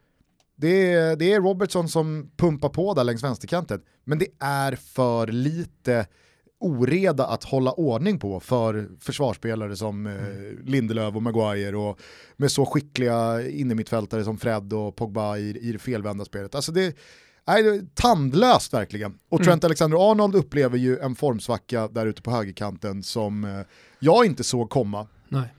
[0.55, 5.27] Det är, det är Robertson som pumpar på där längs vänsterkanten, men det är för
[5.27, 6.07] lite
[6.59, 10.65] oreda att hålla ordning på för försvarsspelare som eh, mm.
[10.65, 11.99] Lindelöf och Maguire och
[12.37, 16.55] med så skickliga innermittfältare som Fred och Pogba i, i det felvända spelet.
[16.55, 16.97] Alltså det,
[17.47, 19.19] är tandlöst verkligen.
[19.29, 19.67] Och Trent mm.
[19.67, 23.61] Alexander-Arnold upplever ju en formsvacka där ute på högerkanten som eh,
[23.99, 25.07] jag inte såg komma.
[25.27, 25.53] Nej.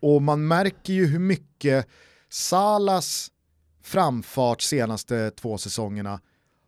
[0.00, 1.86] Och man märker ju hur mycket
[2.28, 3.30] Salas
[3.82, 6.20] framfart senaste två säsongerna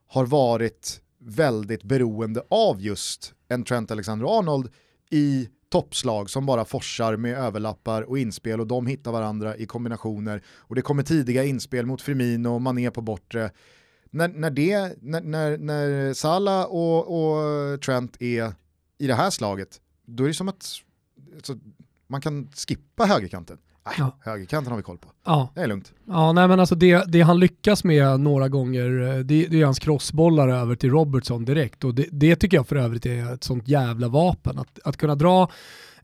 [0.09, 4.69] har varit väldigt beroende av just en Trent Alexander-Arnold
[5.11, 10.43] i toppslag som bara forsar med överlappar och inspel och de hittar varandra i kombinationer
[10.49, 13.51] och det kommer tidiga inspel mot Firmino och Mané på bortre.
[14.11, 18.53] När, när, det, när, när, när Salah och, och Trent är
[18.99, 20.83] i det här slaget, då är det som att
[21.35, 21.59] alltså,
[22.07, 23.59] man kan skippa högerkanten.
[23.87, 24.17] Nej, ja.
[24.21, 25.09] högerkanten har vi koll på.
[25.25, 25.53] Ja.
[25.55, 25.93] Det är lugnt.
[26.07, 29.65] Ja, nej men alltså det, det han lyckas med några gånger, eh, det, det är
[29.65, 33.45] hans crossbollar över till Robertson direkt och det, det, tycker jag för övrigt är ett
[33.45, 34.59] sånt jävla vapen.
[34.59, 35.51] Att, att kunna dra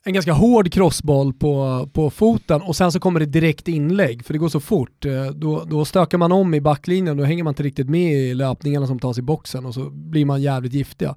[0.04, 4.32] en ganska hård crossboll på, på foten och sen så kommer det direkt inlägg för
[4.32, 5.04] det går så fort.
[5.04, 8.34] Eh, då, då stökar man om i backlinjen, då hänger man inte riktigt med i
[8.34, 11.16] löpningarna som tas i boxen och så blir man jävligt giftiga.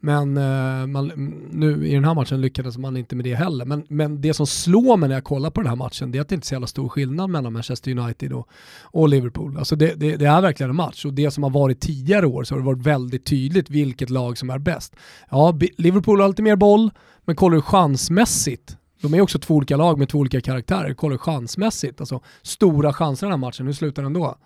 [0.00, 1.08] Men eh, man,
[1.50, 3.64] nu i den här matchen lyckades man inte med det heller.
[3.64, 6.22] Men, men det som slår mig när jag kollar på den här matchen det är
[6.22, 8.48] att det inte är så jävla stor skillnad mellan Manchester United och,
[8.82, 9.58] och Liverpool.
[9.58, 12.44] Alltså det, det, det, är verkligen en match och det som har varit tidigare år
[12.44, 14.96] så har det varit väldigt tydligt vilket lag som är bäst.
[15.30, 16.90] Ja, Liverpool har lite mer boll,
[17.24, 20.94] men kollar du chansmässigt de är också två olika lag med två olika karaktärer.
[20.94, 24.36] Kollar du chansmässigt, alltså stora chanser i den här matchen, hur slutar den då?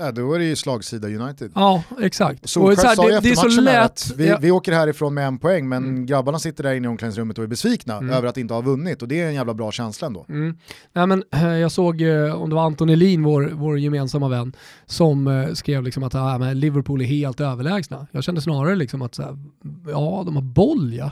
[0.00, 1.52] Ja, då är det ju slagsida United.
[1.54, 2.48] Ja, exakt.
[2.48, 3.84] Solskjaer sa ju det är så lätt.
[3.84, 4.38] att vi, ja.
[4.40, 6.06] vi åker härifrån med en poäng, men mm.
[6.06, 8.10] grabbarna sitter där inne i omklädningsrummet och är besvikna mm.
[8.10, 10.26] över att inte ha vunnit och det är en jävla bra känsla ändå.
[10.28, 10.56] Mm.
[10.92, 14.52] Nej, men, eh, jag såg, eh, om det var Anton Elin, vår, vår gemensamma vän,
[14.86, 18.06] som eh, skrev liksom att men Liverpool är helt överlägsna.
[18.12, 19.38] Jag kände snarare liksom att här,
[19.86, 21.10] ja, de har boll ja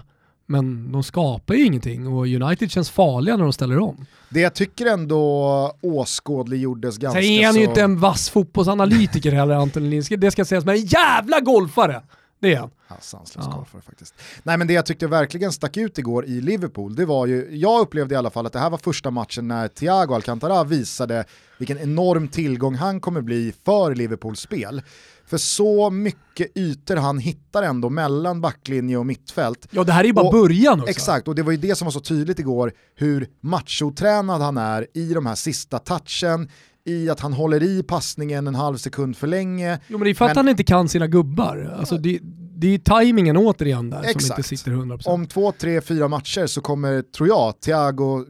[0.50, 4.06] men de skapar ju ingenting och United känns farliga när de ställer om.
[4.28, 7.26] Det jag tycker ändå åskådliggjordes ganska så...
[7.26, 10.16] Sen är han ju inte en vass fotbollsanalytiker heller, Anton Linske.
[10.16, 12.02] Det ska sägas, men en jävla golfare!
[12.40, 12.70] Det är han.
[12.88, 13.56] Ja, sanslös ja.
[13.56, 14.14] golfare faktiskt.
[14.42, 17.80] Nej men det jag tyckte verkligen stack ut igår i Liverpool, det var ju, jag
[17.80, 21.24] upplevde i alla fall att det här var första matchen när Thiago Alcantara visade
[21.58, 24.82] vilken enorm tillgång han kommer bli för Liverpools spel.
[25.26, 29.68] För så mycket ytor han hittar ändå mellan backlinje och mittfält.
[29.70, 30.90] Ja det här är ju bara och, början också.
[30.90, 34.86] Exakt, och det var ju det som var så tydligt igår, hur machotränad han är
[34.94, 36.48] i de här sista touchen,
[36.84, 39.80] i att han håller i passningen en halv sekund för länge.
[39.88, 40.36] Jo men det är för att men...
[40.36, 41.76] han inte kan sina gubbar.
[41.78, 42.18] Alltså, det,
[42.60, 44.38] det är tajmingen återigen där som Exakt.
[44.38, 45.02] inte sitter 100%.
[45.08, 48.24] Om två, tre, fyra matcher så kommer, tror jag, Thiago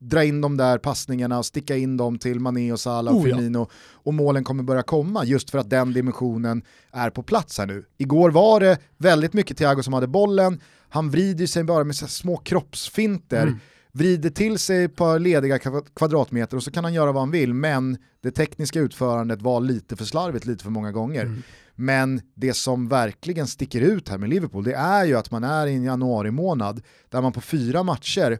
[0.00, 3.28] dra in de där passningarna och sticka in dem till Mané och Salah och Oh,
[3.28, 3.36] ja.
[3.36, 7.66] Firmino och målen kommer börja komma just för att den dimensionen är på plats här
[7.66, 7.84] nu.
[7.98, 12.36] Igår var det väldigt mycket Thiago som hade bollen, han vrider sig bara med små
[12.36, 13.58] kroppsfinter, Mm.
[13.92, 17.30] vrider till sig ett par lediga kva- kvadratmeter och så kan han göra vad han
[17.30, 21.22] vill, men det tekniska utförandet var lite för slarvigt lite för många gånger.
[21.22, 21.42] Mm.
[21.76, 25.66] Men det som verkligen sticker ut här med Liverpool, det är ju att man är
[25.66, 28.38] i en januari månad där man på fyra matcher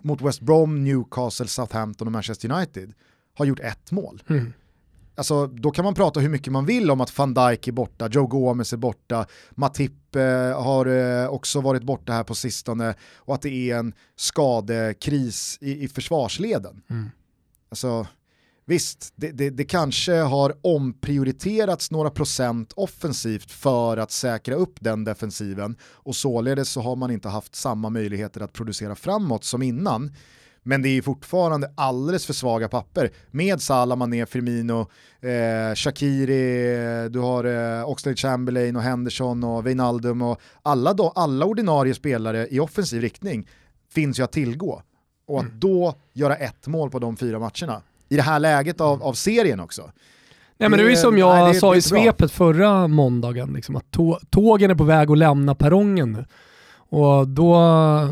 [0.00, 2.92] mot West Brom, Newcastle, Southampton och Manchester United
[3.34, 4.22] har gjort ett mål.
[4.28, 4.52] Mm.
[5.16, 8.08] Alltså, då kan man prata hur mycket man vill om att van Dijk är borta,
[8.08, 13.34] Joe Gomez är borta, Matip eh, har eh, också varit borta här på sistone och
[13.34, 16.82] att det är en skadekris i, i försvarsleden.
[16.90, 17.10] Mm.
[17.68, 18.06] Alltså,
[18.64, 25.04] visst, det, det, det kanske har omprioriterats några procent offensivt för att säkra upp den
[25.04, 30.12] defensiven och således så har man inte haft samma möjligheter att producera framåt som innan.
[30.66, 34.80] Men det är fortfarande alldeles för svaga papper med Salah, Mané, Firmino,
[35.20, 41.46] eh, Shakiri, du har eh, Oxlade Chamberlain och Henderson och Wijnaldum och alla, då, alla
[41.46, 43.48] ordinarie spelare i offensiv riktning
[43.94, 44.82] finns ju att tillgå.
[45.26, 49.02] Och att då göra ett mål på de fyra matcherna, i det här läget av,
[49.02, 49.90] av serien också.
[50.58, 53.90] Nej men det är ju som jag nej, sa i svepet förra måndagen, liksom, att
[53.90, 56.24] tå- tågen är på väg att lämna perrongen nu.
[56.96, 57.58] Och då,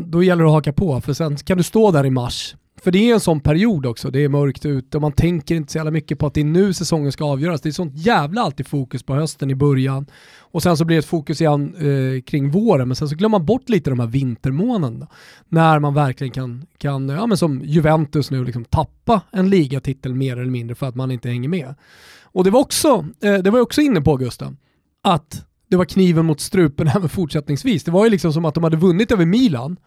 [0.05, 2.55] då gäller det att haka på, för sen kan du stå där i mars.
[2.83, 5.71] För det är en sån period också, det är mörkt ute och man tänker inte
[5.71, 7.61] så jävla mycket på att det är nu säsongen ska avgöras.
[7.61, 10.05] Det är sånt jävla alltid fokus på hösten i början.
[10.39, 13.37] Och sen så blir det ett fokus igen eh, kring våren, men sen så glömmer
[13.39, 15.07] man bort lite de här vintermånaderna.
[15.49, 20.37] När man verkligen kan, kan ja, men som Juventus nu, liksom, tappa en ligatitel mer
[20.37, 21.75] eller mindre för att man inte hänger med.
[22.23, 24.57] Och det var också, eh, det var jag också inne på Gusten,
[25.03, 27.83] att det var kniven mot strupen även fortsättningsvis.
[27.83, 29.77] Det var ju liksom som att de hade vunnit över Milan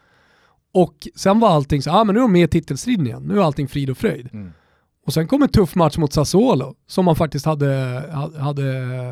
[0.73, 3.23] och sen var allting så, ja ah, men nu är de med i titelstriden igen,
[3.23, 4.29] nu är allting frid och fröjd.
[4.33, 4.51] Mm.
[5.05, 7.67] Och sen kom en tuff match mot Sassuolo som man faktiskt hade,
[8.13, 8.63] ha- hade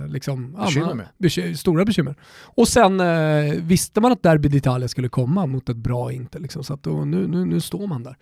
[0.08, 1.08] liksom, ja, Bekymmer med.
[1.18, 2.16] beky- stora bekymmer.
[2.44, 6.40] Och sen eh, visste man att Derby d'Italia skulle komma mot ett bra Inter.
[6.40, 8.16] Liksom, så att då, nu, nu, nu står man där.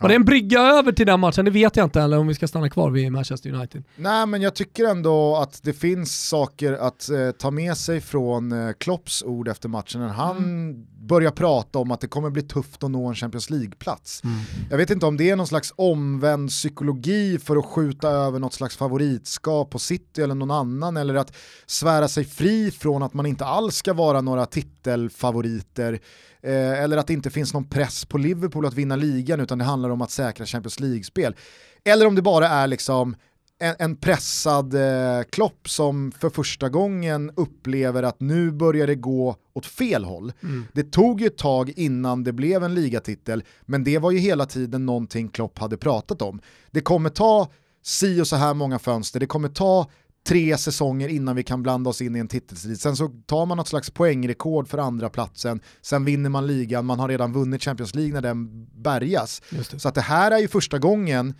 [0.00, 1.44] Var det en brygga över till den matchen?
[1.44, 3.84] Det vet jag inte, eller om vi ska stanna kvar vid Manchester United.
[3.96, 8.52] Nej men jag tycker ändå att det finns saker att eh, ta med sig från
[8.52, 10.86] eh, Klopps ord efter matchen han Mm.
[11.06, 14.24] Börjar prata om att det kommer bli tufft att nå en Champions League-plats.
[14.24, 14.36] Mm.
[14.70, 18.54] Jag vet inte om det är någon slags omvänd psykologi för att skjuta över något
[18.54, 21.36] slags favoritskap på City eller någon annan eller att
[21.66, 26.00] svära sig fri från att man inte alls ska vara några titelfavoriter
[26.42, 29.64] eh, eller att det inte finns någon press på Liverpool att vinna ligan utan det
[29.64, 31.36] handlar om att säkra Champions League-spel.
[31.84, 33.16] Eller om det bara är liksom
[33.58, 39.36] en, en pressad eh, Klopp som för första gången upplever att nu börjar det gå
[39.52, 40.32] åt fel håll.
[40.72, 44.46] Det tog ju ett tag innan det blev en ligatitel, men det var ju hela
[44.46, 46.40] tiden någonting Klopp hade pratat om.
[46.70, 47.48] Det kommer ta
[47.82, 49.90] si och så här många fönster, det kommer ta
[50.26, 52.80] tre säsonger innan vi kan blanda oss in i en titelstrid.
[52.80, 56.98] Sen så tar man något slags poängrekord för andra platsen, sen vinner man ligan, man
[56.98, 59.42] har redan vunnit Champions League när den bärgas.
[59.76, 61.34] Så att det här är ju första gången,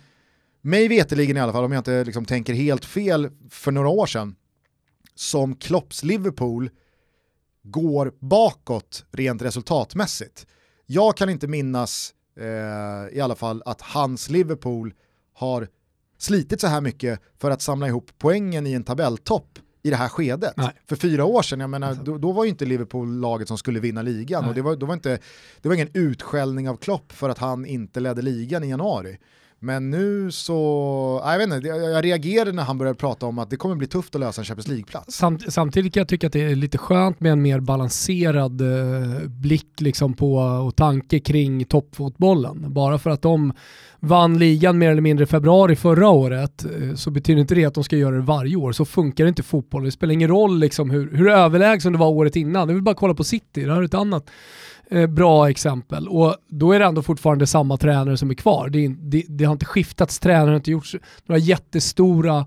[0.65, 4.05] mig veteligen i alla fall, om jag inte liksom tänker helt fel för några år
[4.05, 4.35] sedan,
[5.15, 6.69] som Klopps Liverpool
[7.63, 10.47] går bakåt rent resultatmässigt.
[10.85, 14.93] Jag kan inte minnas eh, i alla fall att hans Liverpool
[15.33, 15.67] har
[16.17, 20.09] slitit så här mycket för att samla ihop poängen i en tabelltopp i det här
[20.09, 20.53] skedet.
[20.57, 20.71] Nej.
[20.89, 23.79] För fyra år sedan, jag menar, då, då var ju inte Liverpool laget som skulle
[23.79, 24.49] vinna ligan Nej.
[24.49, 25.19] och det var, då var inte,
[25.61, 29.17] det var ingen utskällning av Klopp för att han inte ledde ligan i januari.
[29.59, 33.57] Men nu så, jag vet inte, jag, reagerade när han började prata om att det
[33.57, 35.15] kommer bli tufft att lösa en Champions League-plats.
[35.15, 39.27] Samt, samtidigt kan jag tycka att det är lite skönt med en mer balanserad eh,
[39.27, 42.73] blick liksom på och tanke kring toppfotbollen.
[42.73, 43.53] Bara för att de
[43.99, 47.73] vann ligan mer eller mindre i februari förra året eh, så betyder inte det att
[47.73, 48.71] de ska göra det varje år.
[48.71, 49.83] Så funkar inte fotboll.
[49.83, 52.67] Det spelar ingen roll liksom hur, hur överlägsen det var året innan.
[52.67, 54.29] Det vill bara kolla på City, det här är ett annat
[54.89, 56.07] eh, bra exempel.
[56.07, 58.69] Och då är det ändå fortfarande samma tränare som är kvar.
[58.69, 60.95] Det, är, det, det har inte skiftats tränare, det har inte gjorts
[61.25, 62.45] några jättestora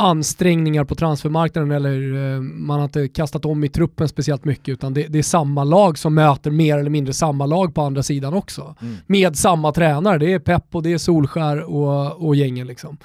[0.00, 4.94] ansträngningar på transfermarknaden eller eh, man har inte kastat om i truppen speciellt mycket utan
[4.94, 8.34] det, det är samma lag som möter mer eller mindre samma lag på andra sidan
[8.34, 8.74] också.
[8.80, 8.96] Mm.
[9.06, 12.96] Med samma tränare, det är Pep och det är Solskär och, och gängen liksom.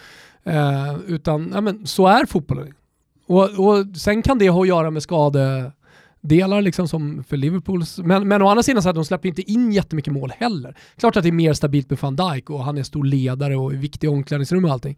[0.43, 2.73] Eh, utan ja, men, så är fotbollen.
[3.27, 5.03] Och, och sen kan det ha att göra med
[6.23, 9.51] delar liksom som för Liverpools, men, men å andra sidan så att de släpper inte
[9.51, 10.77] in jättemycket mål heller.
[10.97, 13.73] Klart att det är mer stabilt med van Dijk och han är stor ledare och
[13.73, 14.97] är viktig i omklädningsrum och allting.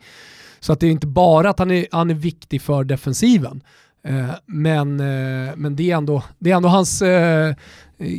[0.60, 3.64] Så att det är inte bara att han är, han är viktig för defensiven.
[4.04, 7.56] Eh, men, eh, men det, är ändå, det är ändå hans eh,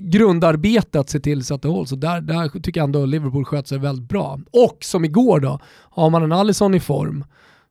[0.01, 1.93] grundarbete att se till så att det hålls.
[1.93, 4.41] Och där, där tycker jag ändå Liverpool sköter sig väldigt bra.
[4.51, 7.25] Och som igår då, har man en Alisson i form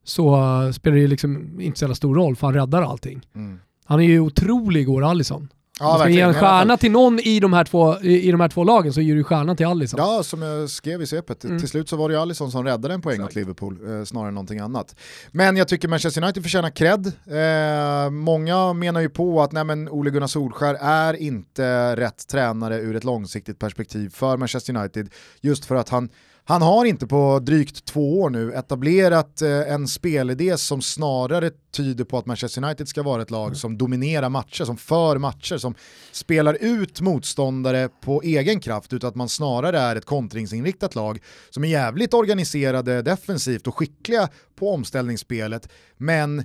[0.03, 3.21] så uh, spelar det ju liksom inte så jävla stor roll för han räddar allting.
[3.35, 3.59] Mm.
[3.85, 5.49] Han är ju otrolig igår, Alisson.
[5.79, 8.39] Ja, Man ska ge en stjärna till någon i de, här två, i, i de
[8.41, 9.99] här två lagen så ger du stjärnan till Alisson.
[10.03, 11.43] Ja, som jag skrev i svepet.
[11.43, 11.59] Mm.
[11.59, 13.31] Till slut så var det ju Alisson som räddade en poäng Exakt.
[13.31, 14.95] åt Liverpool, eh, snarare än någonting annat.
[15.31, 17.07] Men jag tycker Manchester United förtjänar cred.
[17.07, 22.79] Eh, många menar ju på att nej, men Ole Gunnar Solskär är inte rätt tränare
[22.79, 25.09] ur ett långsiktigt perspektiv för Manchester United.
[25.41, 26.09] Just för att han
[26.47, 32.03] han har inte på drygt två år nu etablerat eh, en spelidé som snarare tyder
[32.03, 33.55] på att Manchester United ska vara ett lag mm.
[33.55, 35.75] som dominerar matcher, som för matcher, som
[36.11, 41.63] spelar ut motståndare på egen kraft, utan att man snarare är ett kontringsinriktat lag som
[41.63, 46.43] är jävligt organiserade defensivt och skickliga på omställningsspelet, men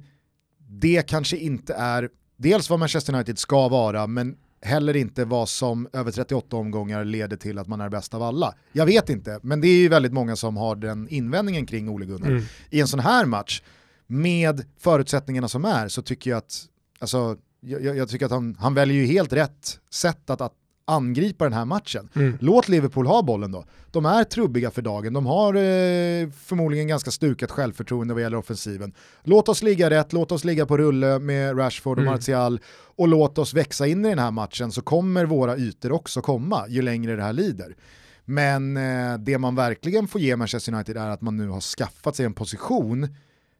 [0.68, 5.88] det kanske inte är dels vad Manchester United ska vara, men heller inte vad som
[5.92, 8.54] över 38 omgångar leder till att man är bäst av alla.
[8.72, 12.06] Jag vet inte, men det är ju väldigt många som har den invändningen kring Ole
[12.06, 12.28] Gunnar.
[12.28, 12.42] Mm.
[12.70, 13.62] I en sån här match,
[14.06, 16.64] med förutsättningarna som är, så tycker jag att,
[16.98, 20.52] alltså, jag, jag tycker att han, han väljer ju helt rätt sätt att, att
[20.90, 22.08] angripa den här matchen.
[22.14, 22.38] Mm.
[22.40, 23.64] Låt Liverpool ha bollen då.
[23.90, 28.92] De är trubbiga för dagen, de har eh, förmodligen ganska stukat självförtroende vad gäller offensiven.
[29.24, 32.12] Låt oss ligga rätt, låt oss ligga på rulle med Rashford och mm.
[32.12, 32.60] Martial
[32.96, 36.64] och låt oss växa in i den här matchen så kommer våra ytor också komma
[36.68, 37.76] ju längre det här lider.
[38.24, 42.16] Men eh, det man verkligen får ge Manchester United är att man nu har skaffat
[42.16, 43.08] sig en position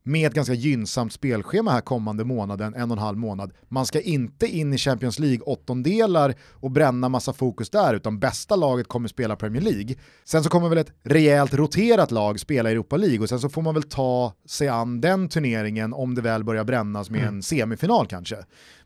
[0.03, 3.53] med ett ganska gynnsamt spelschema här kommande månaden, en och en halv månad.
[3.69, 8.57] Man ska inte in i Champions League åttondelar och bränna massa fokus där, utan bästa
[8.57, 9.95] laget kommer spela Premier League.
[10.25, 13.63] Sen så kommer väl ett rejält roterat lag spela Europa League och sen så får
[13.63, 17.35] man väl ta sig an den turneringen om det väl börjar brännas med mm.
[17.35, 18.37] en semifinal kanske.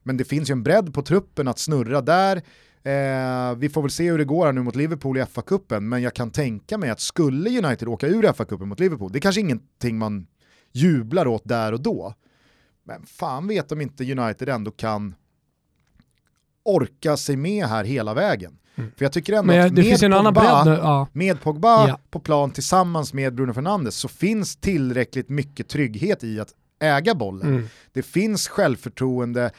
[0.03, 2.37] Men det finns ju en bredd på truppen att snurra där.
[2.83, 6.03] Eh, vi får väl se hur det går här nu mot Liverpool i FA-cupen, men
[6.03, 9.40] jag kan tänka mig att skulle United åka ur FA-cupen mot Liverpool, det är kanske
[9.40, 10.27] ingenting man
[10.74, 12.14] jublar åt där och då.
[12.84, 15.14] Men fan vet om inte United ändå kan
[16.62, 18.58] orka sig med här hela vägen.
[18.74, 18.90] Mm.
[18.96, 21.08] För jag tycker ändå Men, att med Pogba, ja.
[21.12, 21.98] med Pogba ja.
[22.10, 27.48] på plan tillsammans med Bruno Fernandes så finns tillräckligt mycket trygghet i att äga bollen.
[27.48, 27.68] Mm.
[27.92, 29.50] Det finns självförtroende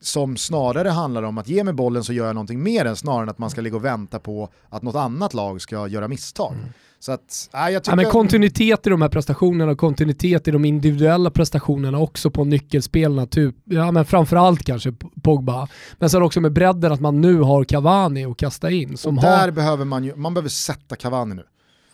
[0.00, 3.22] som snarare handlar om att ge mig bollen så gör jag någonting mer än snarare
[3.22, 6.52] än att man ska ligga och vänta på att något annat lag ska göra misstag.
[6.52, 6.68] Mm.
[7.02, 10.64] Så att, äh, jag ja, men kontinuitet i de här prestationerna och kontinuitet i de
[10.64, 15.68] individuella prestationerna också på nyckelspelarna, typ, ja, men framförallt kanske Pogba.
[15.98, 18.96] Men sen också med bredden att man nu har Cavani att kasta in.
[18.96, 19.50] Som och där har...
[19.50, 21.44] behöver man ju, man behöver sätta Cavani nu.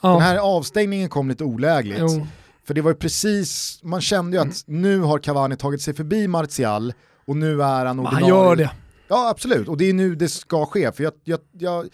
[0.00, 0.12] Ja.
[0.12, 1.98] Den här avstängningen kom lite olägligt.
[1.98, 2.26] Jo.
[2.66, 4.82] För det var ju precis, man kände ju att mm.
[4.82, 6.92] nu har Cavani tagit sig förbi Martial
[7.26, 8.20] och nu är han ordinarie.
[8.20, 8.70] Han gör det.
[9.08, 10.92] Ja absolut, och det är nu det ska ske.
[10.92, 11.88] För jag, jag, jag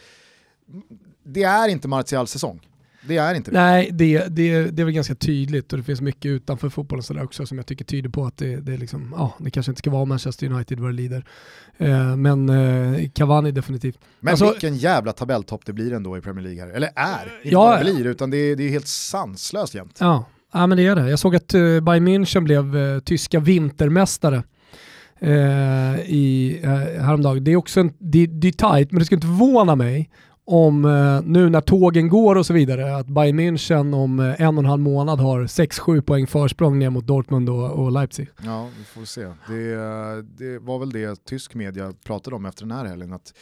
[1.24, 2.61] det är inte Martials säsong.
[3.08, 3.58] Det är inte det.
[3.58, 7.24] Nej, det, det, det är väl ganska tydligt och det finns mycket utanför fotbollen sådär
[7.24, 9.90] också som jag tycker tyder på att det, det, liksom, ja, det kanske inte ska
[9.90, 11.24] vara Manchester United vad det lider.
[11.78, 13.98] Eh, men eh, Cavani definitivt.
[14.20, 16.70] Men alltså, vilken jävla tabelltopp det blir ändå i Premier League här.
[16.70, 19.96] Eller är, inte ja, bara blir, utan det är, det är helt sanslöst jämt.
[20.00, 20.24] Ja.
[20.52, 21.10] ja, men det är det.
[21.10, 24.42] Jag såg att uh, Bayern München blev uh, tyska vintermästare
[25.22, 27.44] uh, i, uh, häromdagen.
[27.44, 30.10] Det är också en, det, det är tight, men det skulle inte förvåna mig
[30.46, 34.59] om eh, nu när tågen går och så vidare, att Bayern München om eh, en
[34.59, 38.28] och en halv månad har 6-7 poäng försprång ner mot Dortmund och, och Leipzig.
[38.44, 39.22] Ja, vi får se.
[39.22, 39.76] Det,
[40.22, 43.33] det, var väl det tysk media pratade om efter den här helgen, att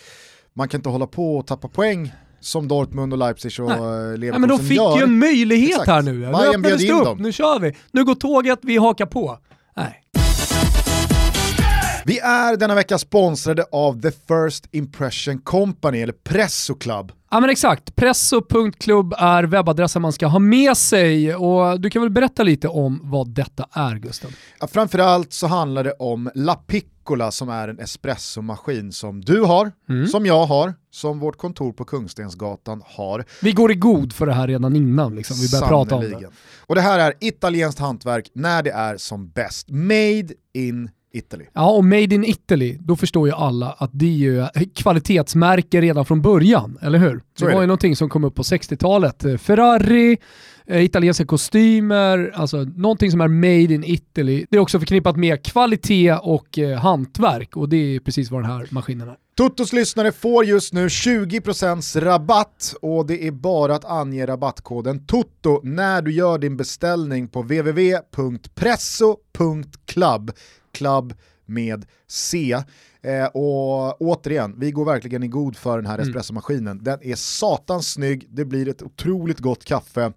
[0.54, 3.78] man kan inte hålla på och tappa poäng som Dortmund och Leipzig och Nej.
[3.78, 4.96] Leverkusen Nej, men de fick gör.
[4.96, 5.88] ju en möjlighet Exakt.
[5.88, 6.12] här nu.
[6.12, 7.18] Nu öppnades det upp, dem.
[7.18, 7.76] nu kör vi.
[7.90, 9.38] Nu går tåget, vi hakar på.
[9.76, 10.02] Nej.
[12.04, 17.12] Vi är denna vecka sponsrade av The First Impression Company, eller Presso Club.
[17.30, 22.10] Ja men exakt, presso.club är webbadressen man ska ha med sig och du kan väl
[22.10, 24.30] berätta lite om vad detta är Gusten?
[24.60, 29.72] Ja, framförallt så handlar det om La Piccola som är en espressomaskin som du har,
[29.88, 30.06] mm.
[30.06, 33.24] som jag har, som vårt kontor på Kungstensgatan har.
[33.42, 35.36] Vi går i god för det här redan innan liksom.
[35.40, 36.28] vi börjar prata om det.
[36.58, 39.70] Och det här är italienskt hantverk när det är som bäst.
[39.70, 41.44] Made in Italy.
[41.52, 46.04] Ja, och Made in Italy, då förstår ju alla att det är ju kvalitetsmärke redan
[46.04, 47.22] från början, eller hur?
[47.38, 49.24] Det var ju någonting som kom upp på 60-talet.
[49.24, 50.18] Eh, Ferrari,
[50.66, 54.46] eh, italienska kostymer, alltså någonting som är made in Italy.
[54.50, 58.50] Det är också förknippat med kvalitet och eh, hantverk och det är precis vad den
[58.50, 59.16] här maskinen är.
[59.36, 65.60] Tuttos lyssnare får just nu 20% rabatt och det är bara att ange rabattkoden TUTTO
[65.62, 70.32] när du gör din beställning på www.presso.club
[70.72, 71.14] club
[71.46, 72.62] med C.
[73.02, 76.08] Eh, och återigen, vi går verkligen i god för den här Mm.
[76.08, 76.84] espressomaskinen.
[76.84, 80.12] Den är satans snygg, det blir ett otroligt gott kaffe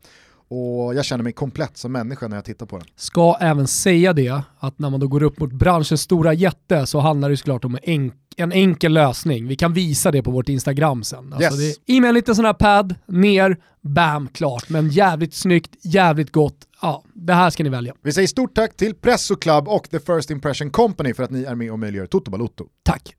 [0.48, 2.88] och jag känner mig komplett som människa när jag tittar på den.
[2.96, 7.00] Ska även säga det, att när man då går upp mot branschens stora jätte så
[7.00, 9.48] handlar det såklart om en, en enkel lösning.
[9.48, 11.34] Vi kan visa det på vårt Instagram sen.
[11.34, 11.78] Alltså Yes.
[11.86, 14.70] det I med en liten sån här pad, ner, bam, klart.
[14.70, 16.58] Men jävligt snyggt, jävligt gott.
[16.82, 17.93] Ja, det här ska ni välja.
[18.04, 21.43] Vi säger stort tack till Presso Club och The First Impression Company för att ni
[21.43, 22.66] är med och möjliggör Toto Balotto.
[22.84, 23.16] Tack.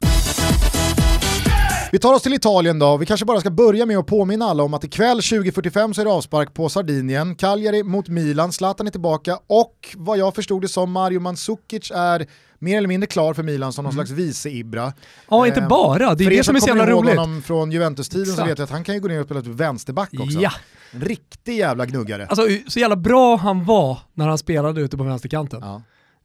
[1.97, 4.63] Vi tar oss till Italien då, vi kanske bara ska börja med att påminna alla
[4.63, 8.91] om att ikväll 20.45 så är det avspark på Sardinien, Cagliari mot Milan, Zlatan är
[8.91, 12.27] tillbaka och vad jag förstod det som Mario Mandzukic är
[12.59, 14.93] mer eller mindre klar för Milan som någon slags vice-Ibra.
[15.31, 16.15] Ja, inte Eh, bara.
[16.15, 17.19] Det är det som är så jävla roligt.
[17.19, 19.53] honom från Juventus-tiden så vet jag att han kan ju gå ner och spela till
[19.53, 20.39] vänsterback också.
[20.41, 20.53] Ja,
[20.93, 22.27] En riktig jävla gnuggare.
[22.27, 25.61] alltså så jävla bra han var när han spelade ute på vänsterkanten.
[25.63, 25.83] Ja,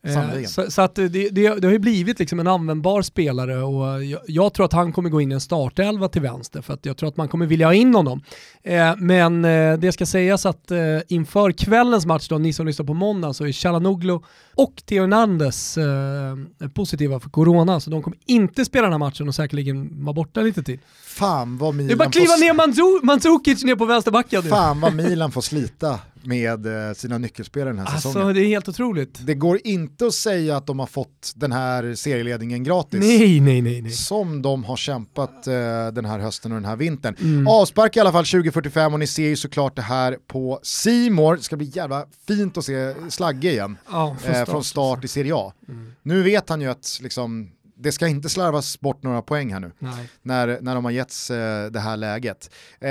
[0.07, 0.45] Eh.
[0.45, 4.21] Så, så att det, det, det har ju blivit liksom en användbar spelare och jag,
[4.27, 6.97] jag tror att han kommer gå in i en startelva till vänster för att jag
[6.97, 8.21] tror att man kommer vilja ha in honom.
[8.63, 10.77] Eh, men eh, det ska sägas att eh,
[11.07, 14.19] inför kvällens match då, ni som lyssnar på måndag, så är Chalanoglu
[14.55, 19.27] och Theo Hernandez eh, positiva för corona så de kommer inte spela den här matchen
[19.27, 20.79] och säkerligen vara borta lite till.
[21.05, 24.43] Fan vad Milan Det är bara kliva får ner Mandzu- Mandzukic ner på vänsterbacken.
[24.43, 28.17] Fan vad Milan får slita med eh, sina nyckelspelare den här säsongen.
[28.17, 29.19] Alltså det är helt otroligt.
[29.25, 32.99] Det går inte att säga att de har fått den här serieledningen gratis.
[32.99, 33.91] Nej, nej, nej, nej.
[33.91, 35.53] Som de har kämpat eh,
[35.93, 37.15] den här hösten och den här vintern.
[37.19, 37.47] Mm.
[37.47, 41.35] Avspark i alla fall 2045 och ni ser ju såklart det här på Simor.
[41.35, 43.77] Det ska bli jävla fint att se Slagge igen.
[43.91, 45.53] Ja, eh, från start i Serie A.
[45.67, 45.91] Mm.
[46.03, 47.51] Nu vet han ju att liksom,
[47.81, 50.09] det ska inte slarvas bort några poäng här nu Nej.
[50.21, 52.49] när, när de har getts eh, det här läget.
[52.79, 52.89] Eh,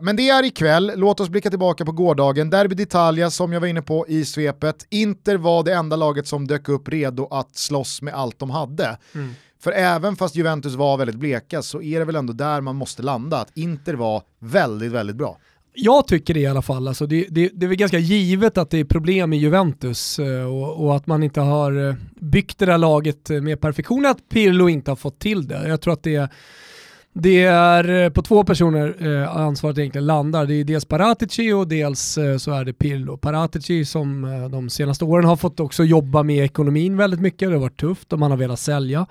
[0.00, 2.50] men det är ikväll, låt oss blicka tillbaka på gårdagen.
[2.50, 4.86] Derby d'Italia som jag var inne på i svepet.
[4.90, 8.98] Inter var det enda laget som dök upp redo att slåss med allt de hade.
[9.14, 9.34] Mm.
[9.60, 13.02] För även fast Juventus var väldigt bleka så är det väl ändå där man måste
[13.02, 15.38] landa, att Inter var väldigt, väldigt bra.
[15.78, 16.88] Jag tycker det i alla fall.
[16.88, 20.44] Alltså det, det, det är väl ganska givet att det är problem i Juventus eh,
[20.44, 24.28] och, och att man inte har eh, byggt det där laget eh, med perfektion, att
[24.28, 25.68] Pirlo inte har fått till det.
[25.68, 26.30] Jag tror att det,
[27.18, 30.46] det är på två personer eh, ansvaret egentligen landar.
[30.46, 33.16] Det är dels Paratici och dels eh, så är det Pirlo.
[33.16, 37.48] Paratici som eh, de senaste åren har fått också jobba med ekonomin väldigt mycket.
[37.48, 39.06] Det har varit tufft och man har velat sälja.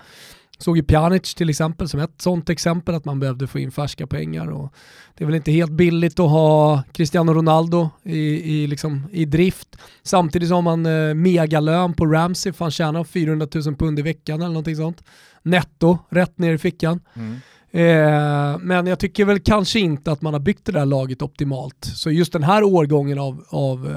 [0.57, 4.07] Såg ju Pjanic till exempel som ett sånt exempel, att man behövde få in färska
[4.07, 4.47] pengar.
[4.47, 4.73] Och
[5.15, 8.19] det är väl inte helt billigt att ha Cristiano Ronaldo i,
[8.55, 9.77] i, liksom, i drift.
[10.03, 14.35] Samtidigt som man eh, megalön på Ramsey, för han tjänar 400 000 pund i veckan
[14.35, 15.03] eller någonting sånt.
[15.43, 16.99] Netto, rätt ner i fickan.
[17.13, 17.39] Mm.
[17.75, 21.85] Eh, men jag tycker väl kanske inte att man har byggt det där laget optimalt.
[21.95, 23.87] Så just den här årgången av, av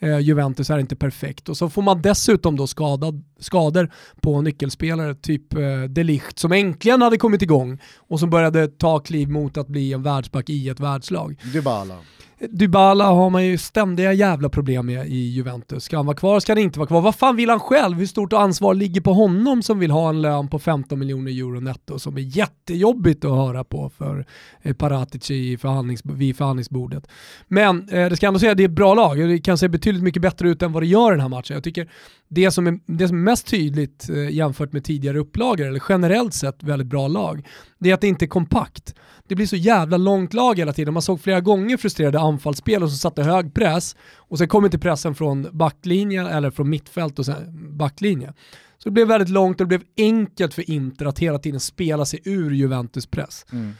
[0.00, 1.48] eh, eh Juventus är inte perfekt.
[1.48, 3.90] Och så får man dessutom då skadad, skador
[4.20, 9.28] på nyckelspelare, typ eh, Delicht, som äntligen hade kommit igång och som började ta kliv
[9.28, 11.36] mot att bli en världsback i ett världslag.
[11.52, 11.94] Dybala.
[12.40, 15.84] Dybala har man ju ständiga jävla problem med i Juventus.
[15.84, 17.00] Ska han vara kvar, ska han inte vara kvar?
[17.00, 17.96] Vad fan vill han själv?
[17.96, 21.60] Hur stort ansvar ligger på honom som vill ha en lön på 15 miljoner euro
[21.60, 24.26] netto som är jättejobbigt att höra på för
[24.62, 27.08] eh, Paratici i förhandlings, vid förhandlingsbordet.
[27.48, 29.28] Men eh, det ska ändå säga att det är ett bra lag.
[29.28, 31.54] Det kan se betydligt mycket bättre ut än vad det gör i den här matchen.
[31.54, 31.88] Jag tycker
[32.28, 36.34] det som är, det som är mest tydligt eh, jämfört med tidigare upplagor, eller generellt
[36.34, 37.46] sett väldigt bra lag,
[37.78, 38.94] det är att det inte är kompakt.
[39.28, 40.94] Det blir så jävla långt lag hela tiden.
[40.94, 44.78] Man såg flera gånger frustrerade anfallsspel och så satte hög press och sen kom inte
[44.78, 48.32] pressen från backlinjen eller från mittfält och sen backlinje.
[48.78, 52.04] Så det blev väldigt långt och det blev enkelt för Inter att hela tiden spela
[52.04, 53.46] sig ur Juventus press.
[53.52, 53.72] Mm.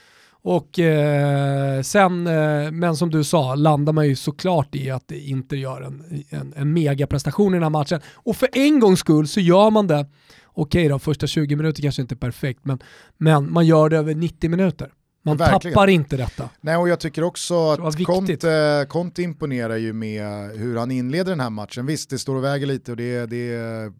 [0.48, 5.56] Och eh, sen, eh, men som du sa, landar man ju såklart i att Inter
[5.56, 8.00] gör en, en, en megaprestation i den här matchen.
[8.14, 10.06] Och för en gångs skull så gör man det,
[10.46, 12.78] okej då, första 20 minuter kanske inte är perfekt, men,
[13.18, 14.92] men man gör det över 90 minuter.
[15.24, 15.74] Man Verkligen.
[15.74, 16.48] tappar inte detta.
[16.60, 18.04] Nej och jag tycker också att.
[18.04, 21.86] Conte, Conte imponerar ju med hur han inleder den här matchen.
[21.86, 23.92] Visst, det står och väger lite och det, är- det är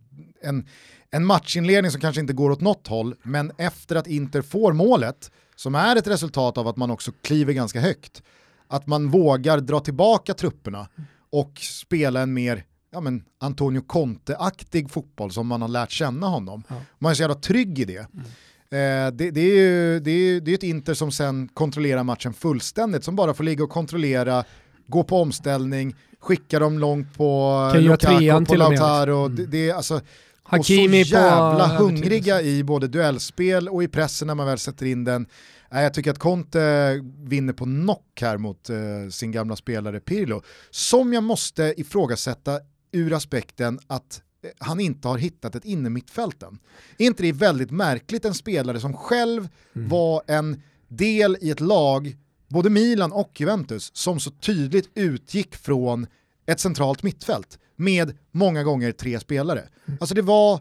[0.42, 0.66] en,
[1.10, 5.30] en matchinledning som kanske inte går åt något håll, men efter att Inter får målet,
[5.58, 8.22] som är ett resultat av att man också kliver ganska högt,
[8.68, 10.88] att man vågar dra tillbaka trupperna
[11.30, 16.62] och spela en mer ja, men Antonio Conte-aktig fotboll som man har lärt känna honom.
[16.68, 16.74] Ja.
[16.98, 17.98] Man är så jävla trygg i det.
[17.98, 22.32] Eh, det, det, är ju, det, är, det är ett Inter som sen kontrollerar matchen
[22.32, 24.44] fullständigt, som bara får ligga och kontrollera,
[24.86, 28.54] gå på omställning, skicka dem långt på Lukaku, trean på.
[28.54, 29.24] Lautaro.
[29.24, 29.36] Mm.
[29.36, 30.00] Det, det är alltså,
[30.48, 31.82] Hakimi och så på jävla övertygelse.
[31.82, 35.26] hungriga i både duellspel och i pressen när man väl sätter in den.
[35.70, 38.76] Jag tycker att Conte vinner på knock här mot eh,
[39.10, 40.42] sin gamla spelare Pirlo.
[40.70, 42.60] Som jag måste ifrågasätta
[42.92, 44.22] ur aspekten att
[44.58, 46.58] han inte har hittat ett innermittfälten.
[46.98, 49.88] Är inte det väldigt märkligt en spelare som själv mm.
[49.88, 52.16] var en del i ett lag,
[52.48, 56.06] både Milan och Juventus, som så tydligt utgick från
[56.46, 59.60] ett centralt mittfält med många gånger tre spelare.
[59.86, 59.98] Mm.
[60.00, 60.60] Alltså det var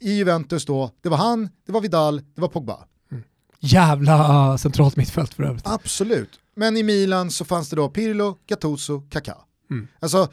[0.00, 2.78] i Juventus då, det var han, det var Vidal, det var Pogba.
[3.10, 3.22] Mm.
[3.58, 5.66] Jävla centralt mittfält för övrigt.
[5.66, 9.36] Absolut, men i Milan så fanns det då Pirlo, Gattuso, Kaká.
[9.70, 9.88] Mm.
[10.00, 10.28] Alltså,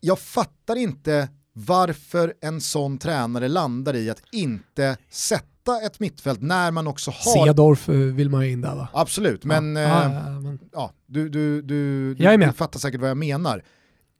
[0.00, 6.70] jag fattar inte varför en sån tränare landar i att inte sätta ett mittfält när
[6.70, 7.46] man också har...
[7.46, 8.88] Cedorf eh, vill man ju in där va?
[8.92, 9.82] Absolut, men, ja.
[9.82, 10.58] Eh, ja, men...
[10.72, 13.62] ja du, du, du, du, du fattar säkert vad jag menar.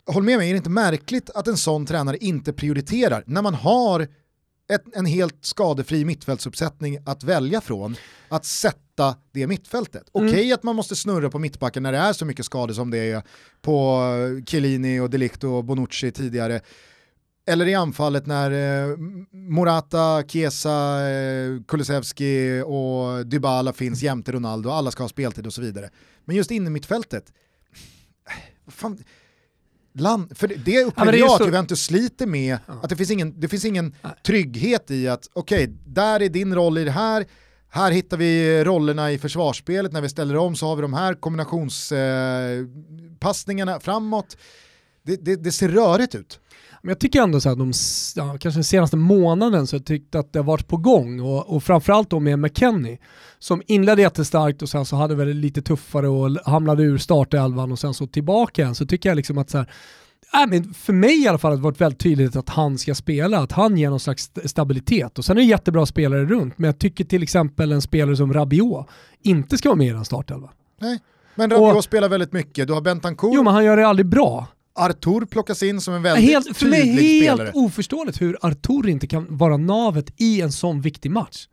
[0.07, 3.55] Håll med mig, är det inte märkligt att en sån tränare inte prioriterar när man
[3.55, 4.09] har
[4.71, 7.97] ett, en helt skadefri mittfältsuppsättning att välja från,
[8.29, 10.05] att sätta det mittfältet.
[10.13, 10.55] Okej okay, mm.
[10.55, 13.23] att man måste snurra på mittbacken när det är så mycket skador som det är
[13.63, 14.03] på
[14.47, 16.61] Chiellini och Delicto och Bonucci tidigare,
[17.49, 18.97] eller i anfallet när eh,
[19.33, 25.63] Morata, Chiesa, eh, Kulusevski och Dybala finns jämte Ronaldo, alla ska ha speltid och så
[25.63, 25.91] vidare.
[26.25, 27.33] Men just inne mittfältet,
[28.69, 28.99] fan,
[30.01, 31.43] land, för det upplever ja, jag så...
[31.43, 32.75] att Juventus sliter med, ja.
[32.83, 33.95] att det finns ingen, det finns ingen
[34.27, 37.27] trygghet i att okej, okay, där är din roll i det här,
[37.69, 41.15] här hittar vi rollerna i försvarsspelet, när vi ställer om så har vi de här
[41.15, 44.37] kombinationspassningarna eh, framåt.
[45.03, 46.41] Det, det, det ser rörigt ut.
[46.87, 47.73] Men jag tycker ändå så att de,
[48.17, 51.21] ja, kanske den senaste månaden så har jag tyckt att det har varit på gång
[51.21, 52.99] och, och framförallt då med McKennie
[53.39, 57.79] som inledde jättestarkt och sen så hade väl lite tuffare och hamnade ur startelvan och
[57.79, 59.71] sen så tillbaka igen så tycker jag liksom att så här,
[60.35, 62.95] äh, men för mig i alla fall har det varit väldigt tydligt att han ska
[62.95, 65.19] spela, att han ger någon slags stabilitet.
[65.19, 68.33] Och sen är det jättebra spelare runt, men jag tycker till exempel en spelare som
[68.33, 68.87] Rabiot
[69.23, 70.51] inte ska vara med i en startelva.
[70.81, 70.99] Nej,
[71.35, 72.67] men Rabiot och, spelar väldigt mycket.
[72.67, 73.35] Du har Bentancourt.
[73.35, 74.47] Jo, men han gör det aldrig bra.
[74.77, 78.89] Artur plockas in som en väldigt helt, För mig är det helt oförståeligt hur Artur
[78.89, 81.47] inte kan vara navet i en sån viktig match.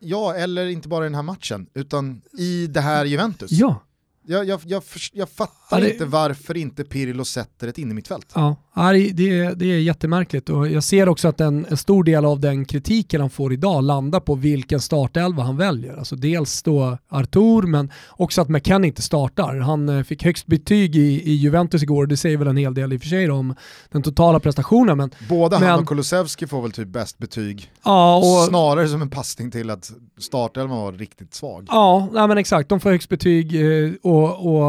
[0.00, 3.50] Ja, eller inte bara i den här matchen, utan i det här Juventus.
[3.52, 3.82] Ja.
[4.28, 5.92] Jag, jag, jag, jag fattar det...
[5.92, 8.32] inte varför inte Pirlo sätter ett innermittfält.
[8.34, 12.24] Ja, det, är, det är jättemärkligt och jag ser också att en, en, stor del
[12.24, 15.96] av den kritiken han får idag landar på vilken startelva han väljer.
[15.96, 19.58] Alltså dels då Artur men också att McKenn inte startar.
[19.58, 22.74] Han eh, fick högst betyg i, i Juventus igår och det säger väl en hel
[22.74, 23.54] del i och för sig om
[23.90, 24.96] den totala prestationen.
[24.96, 27.70] Men, Både men, han och Kulusevski får väl typ bäst betyg.
[27.84, 31.66] Ja, och, Snarare som en passning till att startelvan var riktigt svag.
[31.68, 32.68] Ja, nej men exakt.
[32.68, 34.64] De får högst betyg eh, och, och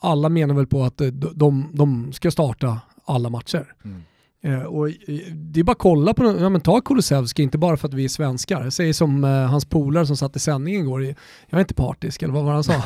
[0.00, 1.02] alla menar väl på att
[1.34, 3.74] de, de ska starta alla matcher.
[3.84, 4.02] Mm.
[4.44, 4.88] Eh, och
[5.32, 8.04] det är bara att kolla på, ja, men ta Kulusevski, inte bara för att vi
[8.04, 8.64] är svenskar.
[8.64, 11.14] Jag säger som eh, hans polare som satt i sändningen igår, jag
[11.50, 12.74] är inte partisk, eller vad var han sa?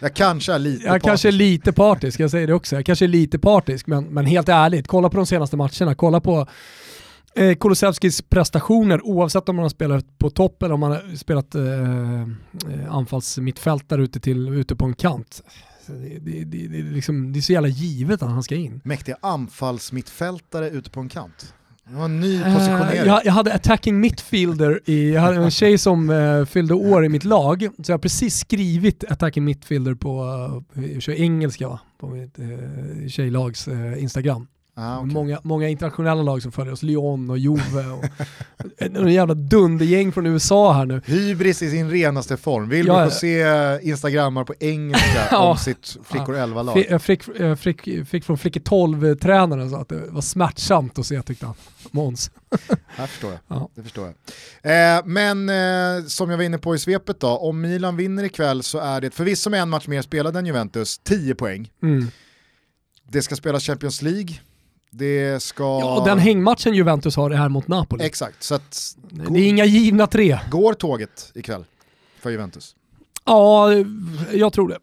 [0.00, 1.06] jag kanske är lite jag partisk.
[1.06, 2.76] kanske är lite partisk, jag säger det också.
[2.76, 6.20] Jag kanske är lite partisk, men, men helt ärligt, kolla på de senaste matcherna, kolla
[6.20, 6.46] på
[7.36, 11.54] eh, Kulusevskis prestationer oavsett om man har spelat på topp eller om man har spelat
[11.54, 12.26] eh, eh
[12.90, 15.42] anfallsmittfältare ute, ute på en kant.
[15.86, 18.80] Det, det, det, det, liksom, det är så jävla givet att han ska in.
[18.84, 21.54] Mäktiga anfallsmittfältare ute på en kant.
[21.88, 23.00] Det var en ny eh, positionering.
[23.00, 27.04] Uh, jag, jag, hade attacking mittfielder, i, jag hade en tjej som uh, fyllde år
[27.04, 30.24] i mitt lag, så jag har precis skrivit attacking mittfielder på,
[30.74, 31.80] uh, jag kör engelska va?
[31.98, 34.46] på mitt uh, tjejlags uh, Instagram.
[34.78, 35.14] Ah, okay.
[35.14, 38.04] många, många internationella lag som följer oss, Lyon och Juve och
[38.78, 41.02] en jävla dundergäng från USA här nu.
[41.06, 42.68] Hybris i sin renaste form.
[42.68, 43.44] Vill ja, vi få se
[43.82, 46.86] instagrammar på engelska ja, om sitt flickor 11-lag?
[46.90, 47.22] Jag fick,
[47.58, 51.54] fick, fick från flickor 12-tränaren så att det var smärtsamt att se tyckte han.
[51.90, 52.30] Måns.
[52.96, 53.40] Det förstår jag.
[53.48, 53.68] Ja.
[53.74, 54.04] Det förstår
[54.62, 54.96] jag.
[54.96, 58.62] Eh, men eh, som jag var inne på i svepet då, om Milan vinner ikväll
[58.62, 61.70] så är det förvisso med en match mer spelad än Juventus, 10 poäng.
[61.82, 62.10] Mm.
[63.08, 64.34] Det ska spelas Champions League,
[64.96, 65.64] det ska...
[65.64, 68.04] Ja, den hängmatchen Juventus har är här mot Napoli.
[68.04, 68.42] Exakt.
[68.42, 70.38] Så att, det är inga givna tre.
[70.50, 71.64] Går tåget ikväll
[72.20, 72.74] för Juventus?
[73.24, 73.72] Ja,
[74.32, 74.78] jag tror det.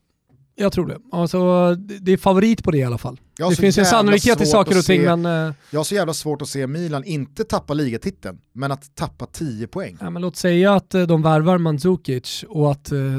[0.56, 0.98] Jag tror det.
[1.12, 3.20] Alltså, det är favorit på det i alla fall.
[3.50, 5.26] Det finns en sannolikhet i saker och ting se, men...
[5.48, 5.54] Uh...
[5.70, 9.68] Jag har så jävla svårt att se Milan inte tappa ligatiteln, men att tappa 10
[9.68, 9.98] poäng.
[10.02, 13.18] Ja, men låt säga att uh, de värvar Mandzukic och att uh,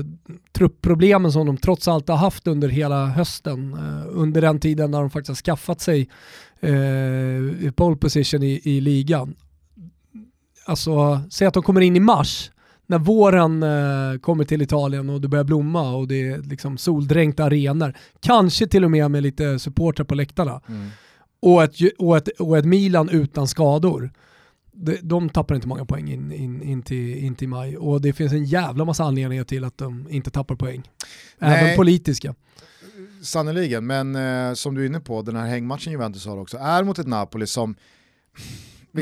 [0.52, 3.78] truppproblemen som de trots allt har haft under hela hösten,
[4.10, 6.08] under den tiden när de faktiskt har skaffat sig
[6.64, 9.34] uh, pole position i, i ligan.
[10.66, 12.50] Alltså, säg att de kommer in i mars
[12.86, 17.44] när våren eh, kommer till Italien och det börjar blomma och det är liksom soldränkta
[17.44, 20.88] arenor, kanske till och med med lite supportrar på läktarna, mm.
[21.42, 24.10] och, ett, och, ett, och ett Milan utan skador,
[24.72, 28.12] de, de tappar inte många poäng in, in, in, till, in till maj och det
[28.12, 30.82] finns en jävla massa anledningar till att de inte tappar poäng.
[31.38, 31.76] Även Nej.
[31.76, 32.34] politiska.
[33.24, 36.84] Sannerligen, men eh, som du är inne på, den här hängmatchen Juventus har också är
[36.84, 37.74] mot ett Napoli som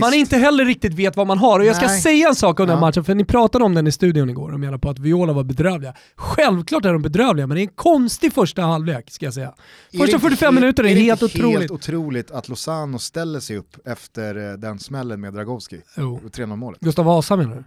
[0.00, 1.58] man inte heller riktigt vet vad man har.
[1.60, 2.00] Och jag ska Nej.
[2.00, 2.80] säga en sak om den Ja.
[2.80, 5.44] matchen, för ni pratade om den i studion igår och menade på att Viola var
[5.44, 5.94] bedrövliga.
[6.16, 9.54] Självklart är de bedrövliga, men det är en konstig första halvlek ska jag säga.
[9.92, 11.58] Är Första inte 45 he- minuter är, det helt otroligt.
[11.58, 15.80] helt otroligt att Lozano ställer sig upp efter eh, den smällen med Dragowski.
[15.96, 16.14] Jo.
[16.24, 16.80] och 3-0 målet.
[16.80, 17.64] Gustav Vasa menar du?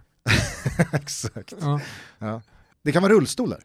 [0.97, 1.53] Exakt.
[1.61, 1.79] Ja.
[2.19, 2.41] Ja.
[2.83, 3.59] Det kan vara rullstol där.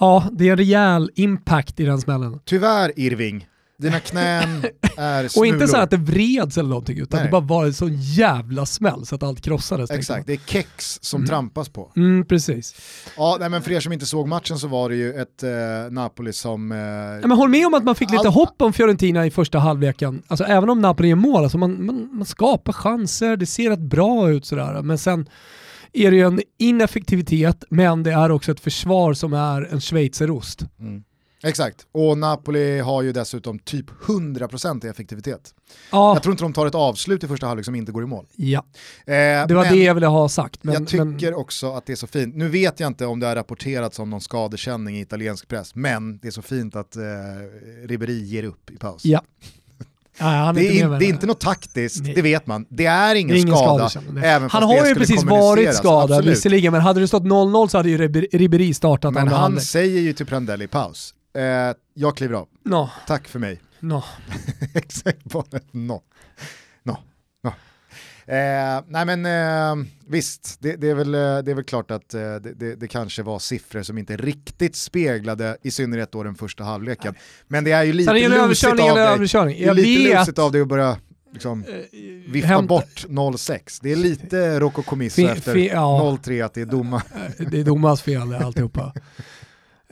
[0.00, 2.40] Ja, det är en rejäl impact i den smällen.
[2.44, 3.46] Tyvärr Irving,
[3.78, 4.64] dina knän
[4.96, 5.54] är Och smulor.
[5.54, 7.26] inte så att det vreds eller någonting, utan Nej.
[7.26, 9.90] det bara var en sån jävla smäll så att allt krossades.
[9.90, 11.92] Exakt, det är kex som trampas på.
[11.96, 12.74] Mm, precis.
[13.16, 15.50] Ja, nej, men för er som inte såg matchen så var det ju ett eh,
[15.90, 16.72] Napoli som...
[16.72, 19.30] Eh, Ja, men håll med om att man fick lite All- hopp om Fiorentina i
[19.30, 20.22] första halvleken.
[20.28, 23.78] Alltså även om Napoli är mål, alltså man, man, man skapar chanser, det ser rätt
[23.78, 24.82] bra ut sådär.
[24.82, 25.28] Men sen
[25.92, 30.60] är det ju en ineffektivitet, men det är också ett försvar som är en schweizerost.
[30.80, 31.02] mm.
[31.42, 35.54] Exakt, och Napoli har ju dessutom typ 100% i effektivitet.
[35.92, 38.06] Ja, Jag tror inte de tar ett avslut i första halvlek som inte går i
[38.06, 38.26] mål.
[38.36, 38.64] ja,
[39.06, 40.64] Eh, det var det jag ville ha sagt.
[40.64, 42.34] Men, jag tycker men, också att det är så fint.
[42.34, 46.18] Nu vet jag inte om det har rapporterats om någon skadekänning i italiensk press, men
[46.18, 47.02] det är så fint att eh,
[47.84, 49.04] Ribéry ger upp i paus.
[49.04, 49.22] ja.
[50.20, 52.14] Nej, Det är, inte in, det är inte något taktiskt, Nej.
[52.14, 52.66] det vet man.
[52.68, 53.90] Det är ingen, Det är ingen skada,
[54.24, 56.36] även Han har ju precis varit skadad Absolut.
[56.36, 57.98] visserligen, men hade det stått 0-0 så hade ju
[58.32, 59.64] Ribéry startat Men han halvlek.
[59.64, 61.42] säger ju till Prandelli i paus, eh,
[61.94, 63.60] jag kliver av, No, tack för mig.
[63.80, 64.02] no.
[64.74, 66.02] Exakt, bara no.
[68.26, 72.14] Eh, nej men eh, visst, det, det, är väl, eh, det är väl klart att
[72.14, 76.64] eh, det, det, kanske var siffror som inte riktigt speglade i synnerhet då den första
[76.64, 77.14] halvleken.
[77.48, 78.88] Men det är ju lite lusigt av dig.
[78.88, 79.56] överkörning.
[79.58, 80.18] Det är Jag lite vet.
[80.20, 80.96] lusigt av dig att börja
[81.32, 81.64] liksom,
[82.28, 83.78] vifta hämta- bort 0-6.
[83.82, 86.18] Det är lite Fe- efter ja.
[86.24, 87.02] 0-3 att det är domar.
[87.50, 88.92] Det är domarens fel alltihopa.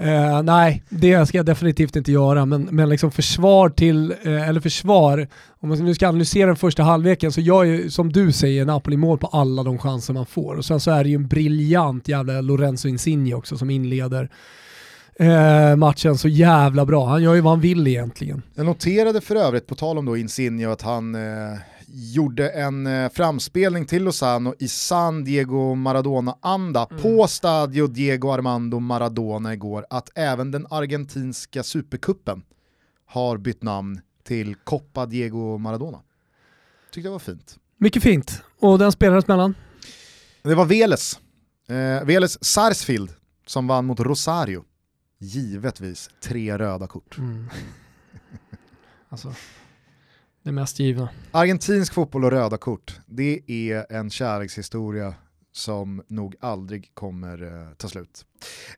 [0.01, 4.61] Eh, nej, det ska jag definitivt inte göra, men, men liksom försvar till, eh, eller
[4.61, 5.29] försvar,
[5.61, 8.97] om man nu ska analysera den första halvleken så gör ju, som du säger, Napoli
[8.97, 10.55] mål på alla de chanser man får.
[10.55, 14.31] Och sen så är det ju en briljant jävla Lorenzo Insigne också som inleder
[15.19, 17.07] eh, matchen så jävla bra.
[17.07, 18.43] Han gör ju vad han vill egentligen.
[18.55, 21.59] Jag noterade för övrigt, på tal om då Insigne, att han eh,
[21.91, 29.53] gjorde en eh, framspelning till Lozano i San Diego Maradona-anda på Stadio Diego Armando Maradona
[29.53, 32.43] igår, att även den argentinska superkuppen
[33.07, 36.01] har bytt namn till Copa Diego Maradona.
[36.91, 37.59] Tyckte det var fint.
[37.77, 38.43] Mycket fint.
[38.59, 39.55] Och den spelades mellan?
[40.43, 41.21] Det var Veles,
[41.69, 43.11] eh, Veles Sarsfield,
[43.47, 44.65] som vann mot Rosario.
[45.19, 47.19] Givetvis tre röda kort.
[47.19, 47.49] Mm.
[49.09, 49.35] alltså,
[50.49, 51.09] det mest givna.
[51.31, 55.15] Argentinsk fotboll och röda kort, det är en kärlekshistoria
[55.53, 58.25] som nog aldrig kommer eh, ta slut.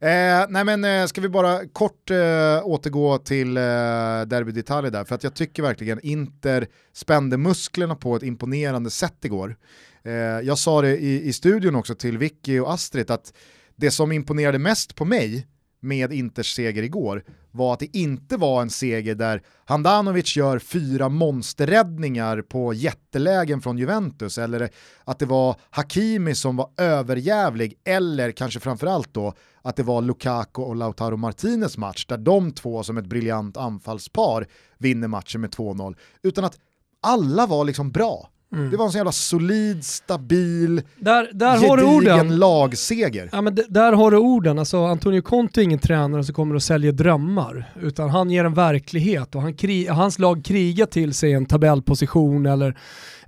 [0.00, 2.16] Eh, nej men eh, ska vi bara kort eh,
[2.64, 8.16] återgå till eh, Derby d'Italia där, för att jag tycker verkligen Inter spände musklerna på
[8.16, 9.56] ett imponerande sätt igår.
[10.04, 13.32] Eh, jag sa det i, i studion också till Vicky och Astrid att
[13.76, 15.46] det som imponerade mest på mig
[15.80, 21.08] med Inters seger igår var att det inte var en seger där Handanovic gör fyra
[21.08, 24.70] monsterräddningar på jättelägen från Juventus eller
[25.04, 30.62] att det var Hakimi som var överjävlig eller kanske framförallt då att det var Lukaku
[30.62, 34.46] och Lautaro Martinez match där de två som ett briljant anfallspar
[34.78, 36.58] vinner matchen med 2-0 utan att
[37.02, 38.30] alla var liksom bra.
[38.50, 42.18] Det var en sån jävla solid, stabil, Där, där har du orden.
[42.18, 43.28] gedigen lagseger.
[43.32, 44.58] Ja, men där har du orden.
[44.58, 48.54] Alltså, Antonio Conte är ingen tränare som kommer att sälja drömmar, utan han ger en
[48.54, 49.54] verklighet och han
[49.88, 52.76] hans lag krigar till sig en tabellposition eller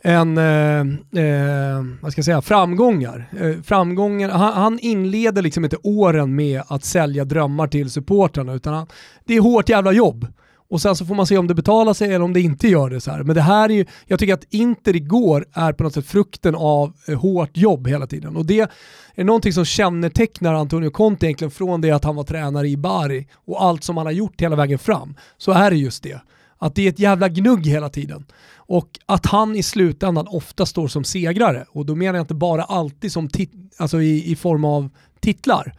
[0.05, 0.81] en, eh,
[1.25, 3.29] eh, vad ska jag säga, framgångar.
[3.41, 8.75] Eh, framgångar han, han inleder liksom inte åren med att sälja drömmar till supportrarna, utan
[8.75, 8.87] han,
[9.25, 10.27] det är hårt jävla jobb.
[10.73, 12.91] Och sen så får man se om det betalar sig eller om det inte gör
[12.91, 13.01] det.
[13.01, 13.23] Så här.
[13.23, 16.55] Men det här är ju, jag tycker att Inter igår är på något sätt frukten
[16.55, 18.37] av eh, hårt jobb hela tiden.
[18.37, 18.71] Och det
[19.15, 23.27] är någonting som kännetecknar Antonio Conte egentligen från det att han var tränare i Bari
[23.47, 25.15] och allt som han har gjort hela vägen fram.
[25.39, 26.21] Så är det just det.
[26.59, 28.25] Att det är ett jävla gnugg hela tiden.
[28.55, 31.65] Och att han i slutändan ofta står som segrare.
[31.69, 34.89] Och då menar jag inte bara alltid som tit- alltså i, i form av
[35.21, 35.75] titlar.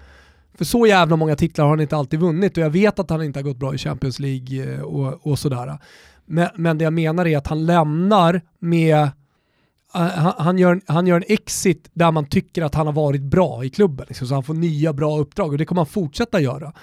[0.58, 3.24] För så jävla många titlar har han inte alltid vunnit och jag vet att han
[3.24, 5.78] inte har gått bra i Champions League eh, och, och sådär.
[6.26, 9.10] Men, men det jag menar är att han lämnar med eh,
[9.94, 13.66] han, han, gör, han gör en exit där man tycker att han har varit bra
[13.66, 14.06] i klubben.
[14.10, 16.74] Liksom, så han får nya bra uppdrag och det kommer han fortsätta göra.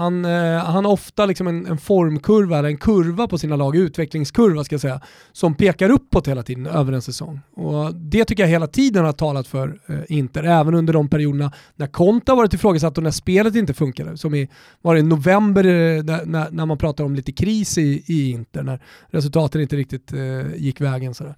[0.00, 3.76] Han, eh, han har ofta liksom en, en, formkurva, eller en kurva på sina lag,
[3.76, 5.00] utvecklingskurva ska jag säga,
[5.32, 7.40] som pekar uppåt hela tiden över en säsong.
[7.54, 11.52] Och det tycker jag hela tiden har talat för eh, Inter, även under de perioderna
[11.76, 14.16] när Konta varit ifrågasatt och när spelet inte funkade.
[14.16, 14.48] Som i,
[14.82, 18.62] var det i november eh, när, när man pratar om lite kris i, i Inter,
[18.62, 21.14] när resultaten inte riktigt eh, gick vägen.
[21.14, 21.34] Sådär.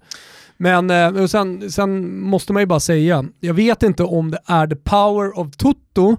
[0.57, 4.67] Men eh, sen, sen måste man ju bara säga, jag vet inte om det är
[4.67, 6.17] the power of Toto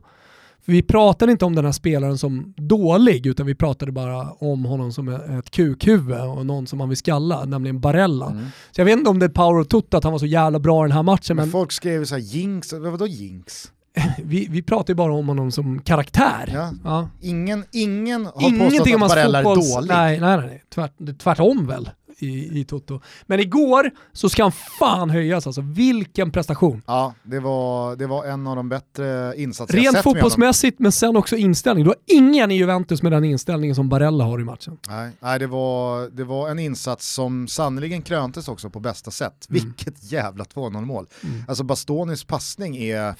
[0.65, 4.65] för vi pratade inte om den här spelaren som dålig, utan vi pratade bara om
[4.65, 8.27] honom som ett kukhuvud och någon som man vill skalla, nämligen Barella.
[8.27, 8.45] Mm.
[8.71, 10.59] Så jag vet inte om det är power of Toto att han var så jävla
[10.59, 11.37] bra i den här matchen.
[11.37, 13.73] Men, men folk skrev så här jinx, vadå jinx?
[14.23, 16.51] vi, vi pratar ju bara om honom som karaktär.
[16.55, 16.73] Ja.
[16.85, 17.09] Ja.
[17.21, 19.71] Ingen, ingen har Ingenting påstått att Barella fotbolls...
[19.71, 19.89] är dålig.
[19.89, 20.63] Nej, nej, nej.
[20.75, 23.01] Tvärt, tvärtom väl i, i Toto.
[23.27, 25.61] Men igår så ska han fan höjas alltså.
[25.61, 26.83] Vilken prestation.
[26.87, 31.37] Ja, det var, det var en av de bättre insatser Rent fotbollsmässigt men sen också
[31.37, 31.85] inställning.
[31.85, 34.79] Du har ingen i Juventus med den inställningen som Barella har i matchen.
[34.89, 39.47] Nej, nej det, var, det var en insats som sannoliken kröntes också på bästa sätt.
[39.51, 39.63] Mm.
[39.63, 41.07] Vilket jävla 2-0 mål.
[41.23, 41.45] Mm.
[41.49, 43.15] Alltså Bastonis passning är...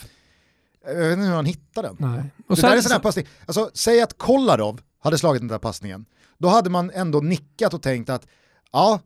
[0.87, 1.97] Jag vet inte hur han hittar den.
[1.99, 2.19] Nej.
[2.49, 3.27] Och det sen, där är sån här passning.
[3.47, 6.05] Alltså, säg att Kolarov hade slagit den där passningen.
[6.39, 8.27] Då hade man ändå nickat och tänkt att
[8.73, 9.01] ja,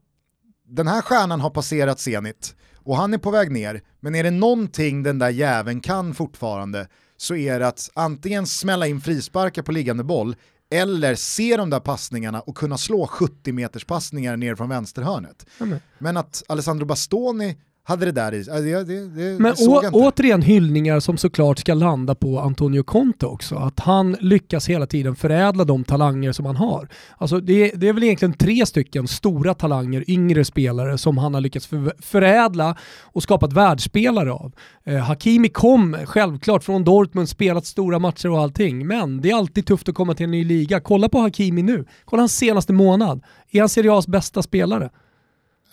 [0.64, 4.30] den här stjärnan har passerat Zenit och han är på väg ner, men är det
[4.30, 9.72] någonting den där jäveln kan fortfarande så är det att antingen smälla in frisparkar på
[9.72, 10.36] liggande boll
[10.70, 15.46] eller se de där passningarna och kunna slå 70 meters passningar ner från vänsterhörnet.
[15.60, 15.78] Mm.
[15.98, 17.56] Men att Alessandro Bastoni
[17.88, 22.14] hade det där i alltså det, det, Men å, återigen hyllningar som såklart ska landa
[22.14, 23.54] på Antonio Conte också.
[23.54, 26.88] Att han lyckas hela tiden förädla de talanger som han har.
[27.18, 31.40] Alltså det, det är väl egentligen tre stycken stora talanger, yngre spelare som han har
[31.40, 34.52] lyckats för, förädla och skapat världsspelare av.
[34.84, 39.66] Eh, Hakimi kom självklart från Dortmund, spelat stora matcher och allting, men det är alltid
[39.66, 40.80] tufft att komma till en ny liga.
[40.80, 43.22] Kolla på Hakimi nu, kolla hans senaste månad.
[43.50, 44.90] Är han Serie A's bästa spelare?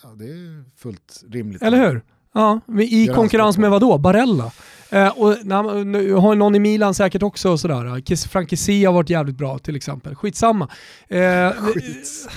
[0.08, 1.62] Ja, det är fullt rimligt.
[1.62, 2.04] Eller hur?
[2.34, 3.98] Ja, i konkurrens med vadå?
[3.98, 4.52] Barella.
[4.90, 8.28] Eh, och na, nu har någon i Milan säkert också och sådär.
[8.28, 10.16] Frank Kessie har varit jävligt bra till exempel.
[10.16, 10.70] Skitsamma.
[11.08, 12.28] Eh, Skits.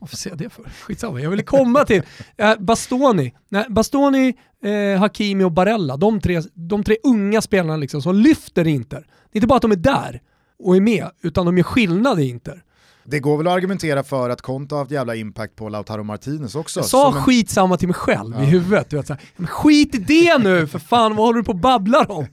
[0.00, 0.64] Varför säger jag det för?
[0.64, 1.20] Skitsamma.
[1.20, 2.02] Jag ville komma till
[2.36, 3.34] eh, Bastoni.
[3.48, 8.66] Nej, Bastoni, eh, Hakimi och Barella, de tre, de tre unga spelarna liksom som lyfter
[8.66, 9.00] Inter.
[9.00, 10.22] Det är inte bara att de är där
[10.58, 12.62] och är med, utan de gör skillnad i Inter.
[13.04, 16.54] Det går väl att argumentera för att Conte har haft jävla impact på Lautaro Martinez
[16.54, 16.80] också.
[16.80, 17.22] Jag sa en...
[17.22, 18.42] skitsamma till mig själv ja.
[18.42, 18.90] i huvudet.
[18.90, 21.58] Du vet, så här, skit i det nu för fan, vad håller du på och
[21.58, 22.26] babblar om?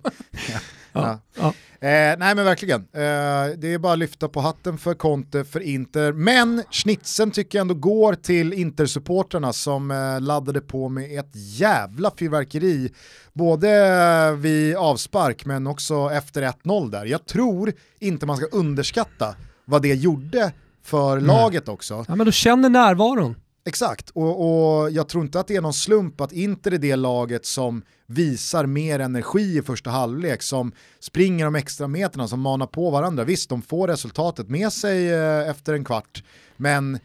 [0.94, 1.20] ja.
[1.38, 1.54] Ja.
[1.88, 5.60] Eh, nej men verkligen, eh, det är bara att lyfta på hatten för Conte, för
[5.60, 6.12] Inter.
[6.12, 12.12] Men schnitzeln tycker jag ändå går till Inter-supporterna som eh, laddade på med ett jävla
[12.18, 12.94] fyrverkeri.
[13.34, 17.06] Både vid avspark men också efter 1-0 där.
[17.06, 20.53] Jag tror inte man ska underskatta vad det gjorde
[20.84, 21.26] för mm.
[21.26, 22.05] laget också.
[22.07, 23.36] Ja men du känner närvaron.
[23.66, 26.95] Exakt, och, och, jag tror inte att det är någon slump att Inter är det
[26.95, 32.68] laget som visar mer energi i första halvlek, som springer de extra meterna, som manar
[32.68, 33.24] på varandra.
[33.24, 36.24] Visst, de får resultatet med sig eh, efter en kvart,
[36.57, 36.99] men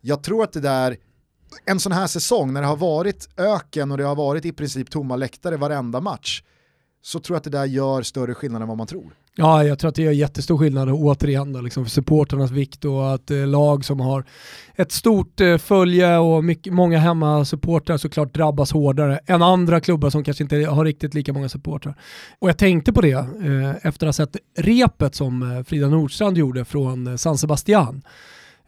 [0.00, 0.96] jag tror att det där,
[1.64, 4.90] en sån här säsong när det har varit öken och det har varit i princip
[4.90, 6.42] tomma läktare varenda match,
[7.02, 9.16] så tror jag att det där gör större skillnad än vad man tror.
[9.36, 13.14] Ja, jag tror att det gör jättestor skillnad återigen då, liksom för supporternas vikt och
[13.14, 14.24] att eh, lag som har
[14.76, 20.24] ett stort eh, följe och mycket, många hemmasupportrar såklart drabbas hårdare än andra klubbar som
[20.24, 21.94] kanske inte har riktigt lika många supportrar.
[22.38, 26.38] Och jag tänkte på det eh, efter att ha sett repet som eh, Frida Nordstrand
[26.38, 28.02] gjorde från eh, San Sebastian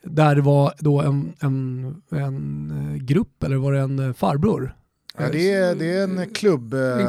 [0.04, 4.74] där det var då en, en, en eh, grupp, eller var det en eh, farbror,
[5.18, 6.26] Ja, det, är, det är en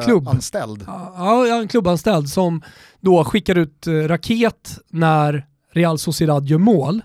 [0.02, 0.78] klubbanställd.
[0.78, 0.90] Klubb.
[1.18, 2.62] Ja, en klubbanställd som
[3.00, 7.02] då skickar ut eh, raket när Real Sociedad gör mål.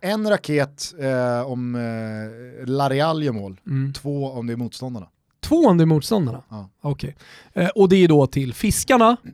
[0.00, 3.92] En raket eh, om eh, Lareal gör mål, mm.
[3.92, 5.06] två om det är motståndarna.
[5.40, 6.42] Två om det är motståndarna?
[6.48, 6.68] Ja.
[6.80, 7.16] Okej.
[7.50, 7.64] Okay.
[7.64, 9.30] Eh, och det är då till fiskarna Eh,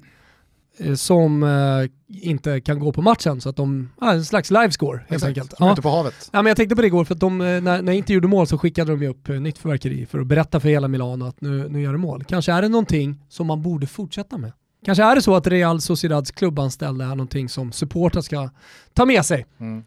[0.97, 1.91] som eh,
[2.23, 5.55] inte kan gå på matchen så att de, ah, en slags livescore helt Exakt, enkelt.
[5.59, 5.73] Ja.
[5.73, 6.31] ute på havet.
[6.33, 8.29] Ja, men jag tänkte på det igår för att de, eh, när, när inte gjorde
[8.29, 11.27] mål så skickade de ju upp eh, nytt förverkeri för att berätta för hela Milano
[11.27, 12.25] att nu, nu gör det mål.
[12.25, 14.53] Kanske är det någonting som man borde fortsätta med.
[14.85, 18.51] Kanske är det så att Real Sociedads klubbanställda är någonting som supportrar ska
[18.95, 19.47] ta med sig.
[19.61, 19.85] Mm.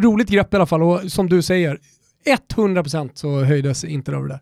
[0.00, 1.78] Roligt grepp i alla fall och som du säger,
[2.56, 4.40] 100% så höjdes inte över det.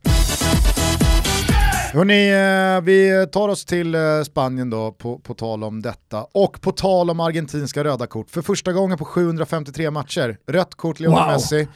[1.93, 2.31] Hörrni,
[2.77, 6.27] eh, vi tar oss till eh, Spanien då på, på tal om detta.
[6.33, 8.31] Och på tal om argentinska röda kort.
[8.31, 11.29] För första gången på 753 matcher, rött kort Lionel wow.
[11.33, 11.69] Messi.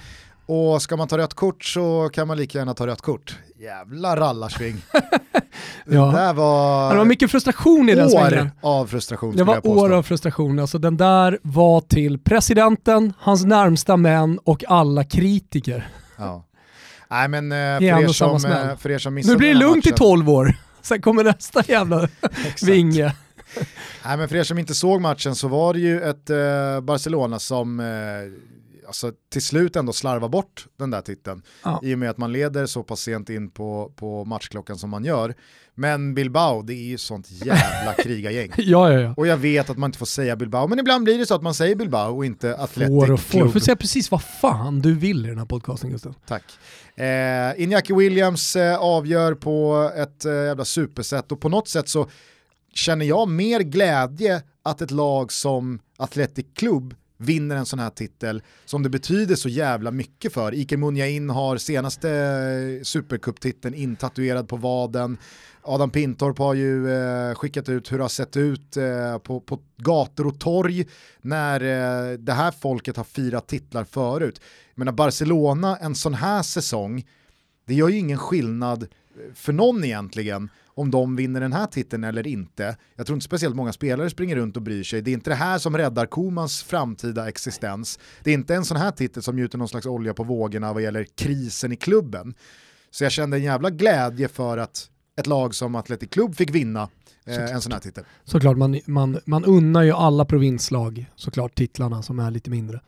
[0.47, 3.39] Och ska man ta rött kort så kan man lika gärna ta rött kort.
[3.59, 4.77] Jävla rallarsving.
[5.87, 6.07] Ja.
[6.07, 8.51] Det var, Det var mycket frustration i den svängen.
[8.63, 10.59] år av frustration Det var år av frustration.
[10.59, 15.89] Alltså den där var till presidenten, hans närmsta män och alla kritiker.
[16.17, 16.45] Ja.
[17.11, 19.55] Nej men eh, är för er, som, eh, för er som missade Nu blir det
[19.55, 20.55] lugnt i matchen- 12 år.
[20.83, 22.09] Sen kommer nästa jävla
[22.67, 23.15] vinge.
[24.05, 27.39] Nej, men för er som inte såg matchen så var det ju ett eh, Barcelona
[27.39, 27.87] som eh,
[28.87, 31.43] alltså, till slut ändå slarvar bort den där titeln.
[31.65, 31.81] Ja.
[31.83, 35.05] I och med att man leder så pass sent in på, på matchklockan som man
[35.05, 35.35] gör.
[35.75, 38.53] Men Bilbao, det är ju sånt jävla krigargäng.
[38.57, 39.15] Ja, ja, ja.
[39.17, 41.43] Och jag vet att man inte får säga Bilbao, men ibland blir det så att
[41.43, 43.45] man säger Bilbao och inte Athletic Får och får.
[43.45, 46.15] Du får säga precis vad fan du vill i den här podcasten Gustav.
[46.27, 46.45] Tack.
[46.97, 52.09] Eh, Iñaki Williams eh, avgör på ett eh, jävla supersätt och på något sätt så
[52.75, 58.43] känner jag mer glädje att ett lag som Athletic Club vinner en sån här titel
[58.65, 60.55] som det betyder så jävla mycket för.
[60.55, 65.19] Iker Munjain har senaste eh, supercuptiteln intatuerad på vaden.
[65.63, 69.61] Adam Pintorp har ju eh, skickat ut hur det har sett ut eh, på, på
[69.77, 70.87] gator och torg
[71.21, 74.41] när eh, det här folket har firat titlar förut.
[74.75, 77.07] Jag menar Barcelona en sån här säsong,
[77.67, 78.87] det gör ju ingen skillnad
[79.35, 82.77] för någon egentligen om de vinner den här titeln eller inte.
[82.97, 85.03] Jag tror inte speciellt många spelare springer runt och bryr sig.
[85.03, 87.99] Det är inte det här som räddar Komans framtida existens.
[88.23, 90.83] Det är inte en sån här titel som gjuter någon slags olja på vågorna vad
[90.83, 92.35] gäller krisen i klubben.
[92.91, 94.90] Så jag kände en jävla glädje för att
[95.21, 96.89] ett lag som Athletic Club fick vinna
[97.27, 98.05] eh, en sån här titel.
[98.25, 102.81] Såklart, man, man, man unnar ju alla provinslag såklart titlarna som är lite mindre.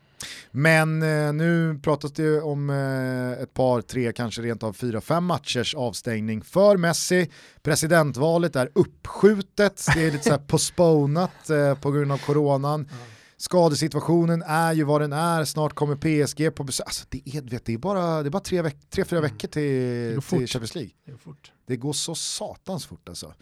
[0.50, 5.00] Men eh, nu pratas det ju om eh, ett par, tre, kanske rent av fyra,
[5.00, 7.30] fem matchers avstängning för Messi.
[7.62, 12.88] Presidentvalet är uppskjutet, det är lite så här postponat eh, på grund av coronan.
[13.36, 16.86] Skadesituationen är ju vad den är, snart kommer PSG på besök.
[16.86, 19.48] Alltså, det, är, vet, det är bara, det är bara tre, veck tre fyra veckor
[19.48, 20.48] till, till.
[20.48, 20.90] Champions League.
[21.72, 23.32] Det går så satans fort alltså.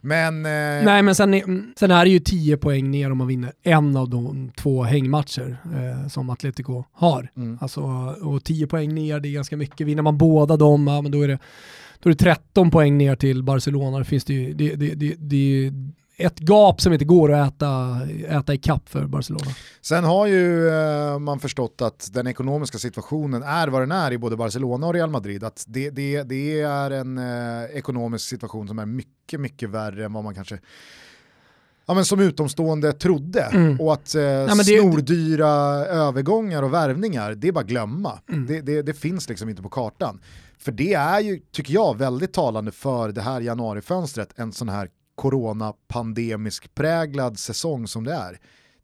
[0.00, 0.50] Men eh,
[0.84, 3.96] Nej men sen, är- sen är det ju 10 poäng ner om man vinner en
[3.96, 7.30] av de två hängmatcher eh, som Atletico har.
[7.36, 7.58] Mm.
[7.60, 7.80] Alltså,
[8.22, 9.86] och 10 poäng ner, det är ganska mycket.
[9.86, 11.38] Vinner man båda dem, ja, men då är det,
[12.00, 13.98] då är det 13 poäng ner till Barcelona.
[13.98, 15.72] Det finns det, ju, det, det, det,
[16.18, 19.50] ett gap som inte går att äta, äta i kapp för Barcelona.
[19.80, 24.18] Sen har ju eh, man förstått att den ekonomiska situationen är vad den är i
[24.18, 25.44] både Barcelona och Real Madrid.
[25.44, 30.12] Att det, det, det är en eh, ekonomisk situation som är mycket, mycket värre än
[30.12, 30.58] vad man kanske
[31.86, 33.40] ja, men som utomstående trodde.
[33.40, 33.80] Mm.
[33.80, 35.48] Och att eh, men det- snordyra
[35.86, 38.18] övergångar och värvningar, det är bara glömma.
[38.28, 38.46] Mm.
[38.46, 40.20] Det, det, det finns liksom inte på kartan.
[40.58, 44.88] För det är ju, tycker jag, väldigt talande för det här januarifönstret, en sån här
[45.18, 48.38] corona-pandemisk präglad säsong som det är.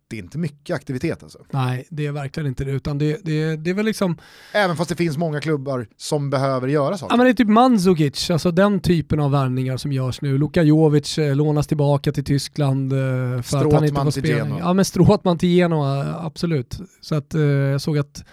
[0.08, 1.38] Det är inte mycket aktivitet alltså.
[1.50, 2.70] Nej, det är verkligen inte det.
[2.70, 4.16] Utan det, det, det är väl liksom,
[4.52, 7.16] Även fast det finns många klubbar som behöver göra ja saker.
[7.16, 10.38] men det är typ Mandzukic, alltså den typen av värvningar som görs nu.
[10.38, 12.98] Luka Jovic eh, lånas tillbaka till Tyskland eh,
[13.42, 14.58] för att han inte får spela.
[14.58, 16.78] Ja men Stråtman till Genoa, absolut.
[17.00, 18.24] Så att eh, jag såg att eh,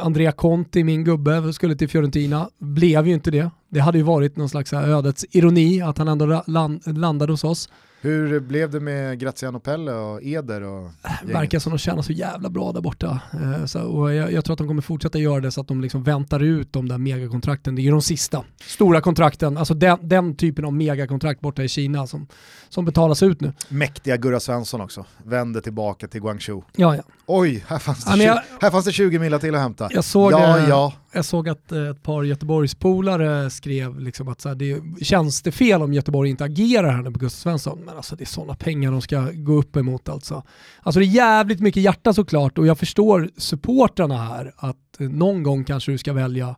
[0.00, 2.50] Andrea Conti, min gubbe, skulle till Fiorentina.
[2.58, 3.50] Blev ju inte det.
[3.68, 6.42] Det hade ju varit någon slags ödets ironi att han ändå
[6.86, 7.68] landade hos oss.
[8.00, 11.36] Hur blev det med Graziano Pelle och Eder och gänget?
[11.36, 13.20] Verkar som de tjänar så jävla bra där borta.
[13.32, 15.80] Eh, så, och jag, jag tror att de kommer fortsätta göra det så att de
[15.80, 17.74] liksom väntar ut de där megakontrakten.
[17.74, 21.68] Det är ju de sista stora kontrakten, alltså den, den typen av megakontrakt borta i
[21.68, 22.26] Kina som,
[22.68, 23.52] som betalas ut nu.
[23.68, 26.62] Mäktiga Gurra Svensson också, vände tillbaka till Guangzhou.
[26.76, 27.02] Ja, ja.
[27.26, 29.60] Oj, här fanns det, Ja, men 20, jag- här fanns det 20 millar till att
[29.60, 29.88] hämta.
[29.92, 30.92] Jag såg, ja, eh, ja.
[31.12, 35.52] jag såg att eh, ett par Göteborgspolare skrev liksom att så här, det känns det
[35.52, 37.78] fel om Göteborg inte agerar här nu på Gustav Svensson.
[37.86, 40.42] Men alltså det är sådana pengar de ska gå upp emot alltså.
[40.82, 45.42] Alltså det är jävligt mycket hjärta såklart och jag förstår supportrarna här att eh, någon
[45.42, 46.56] gång kanske du ska välja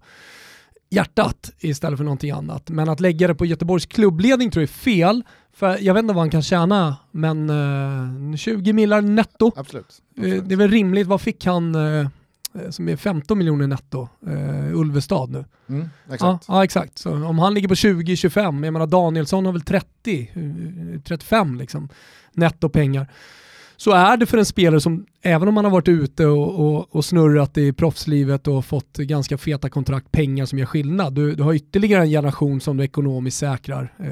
[0.91, 2.71] hjärtat istället för någonting annat.
[2.71, 5.23] Men att lägga det på Göteborgs klubbledning tror jag är fel.
[5.53, 7.51] För jag vet inte vad han kan tjäna, men
[8.31, 9.53] eh, 20 millar netto.
[9.57, 10.03] Absolut.
[10.17, 10.49] Eh, Absolut.
[10.49, 12.07] Det är väl rimligt, vad fick han eh,
[12.71, 15.45] som är 15 miljoner netto, eh, Ulvestad nu?
[15.69, 16.45] Mm, Ja, exakt.
[16.49, 16.99] ja, exakt.
[16.99, 21.89] Så om han ligger på 20-25, jag menar Danielsson har väl 30, eh, 35 liksom,
[22.33, 23.07] netto pengar.
[23.81, 26.97] Så är det för en spelare som, även om man har varit ute och, och,
[26.97, 31.15] och snurrat i proffslivet och fått ganska feta kontrakt, pengar som gör skillnad.
[31.15, 34.07] Du, du har ytterligare en generation som du ekonomiskt säkrar, eh,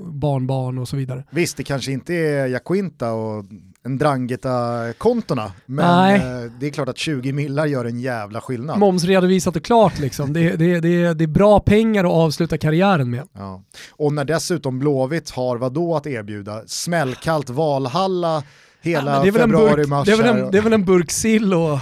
[0.00, 1.24] barnbarn och så vidare.
[1.30, 3.44] Visst, det kanske inte är Jaquinta och
[3.82, 6.14] en Drangheta-kontona, men Nej.
[6.16, 8.78] eh, det är klart att 20 millar gör en jävla skillnad.
[8.78, 10.32] Momsredovisat och klart liksom.
[10.32, 13.28] Det, det, det, det är bra pengar att avsluta karriären med.
[13.32, 13.62] Ja.
[13.90, 16.62] Och när dessutom Blåvitt har vad då att erbjuda?
[16.66, 18.42] Smällkallt Valhalla
[18.86, 21.78] hela Ja, men det, det, det är väl en burk sill och,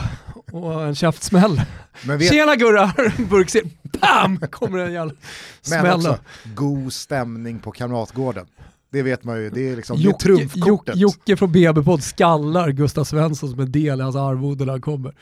[0.52, 1.61] och en käftsmäll.
[2.07, 2.92] Men vet, Tjena Gurra!
[3.30, 3.70] burk sill.
[3.82, 4.38] BAM!
[4.50, 5.14] Kommer en jävla
[5.70, 5.96] Men smäll.
[5.96, 6.18] också,
[6.55, 8.46] god stämning på Kamratgården.
[8.92, 10.66] Det vet man ju, det är liksom det är Jocke, trumfkortet.
[10.66, 14.80] Jocke, Jocke från BB-podd skallar Gustav Svensson som en del i hans arvode när han
[14.80, 15.14] kommer.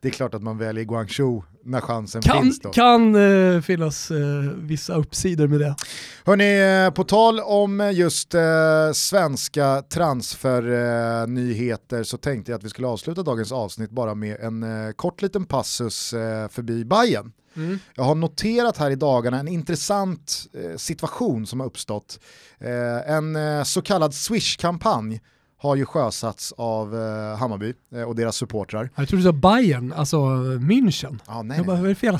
[0.00, 2.70] Det är klart att man väljer Guangzhou när chansen Kan, finns då.
[2.70, 3.14] kan
[3.54, 4.18] eh, finnas eh,
[4.56, 5.76] vissa uppsidor med det.
[6.24, 8.40] Hörni, eh, på tal om just eh,
[8.94, 14.92] svenska transfernyheter så tänkte jag att vi skulle avsluta dagens avsnitt bara med en eh,
[14.92, 17.32] kort liten passus eh, förbi Bayern.
[17.94, 22.18] Jag har noterat här i dagarna en intressant eh, situation som har uppstått.
[22.58, 25.20] Eh, en eh, så kallad Swish-kampanj
[25.58, 28.90] har ju sjösatts av eh, Hammarby eh, och deras supportrar.
[28.94, 30.16] Jag tror du sa Bayern, alltså
[30.58, 31.18] München.
[31.26, 31.82] Ja, nej, jag bara, nej.
[31.82, 32.18] vad är det för jävla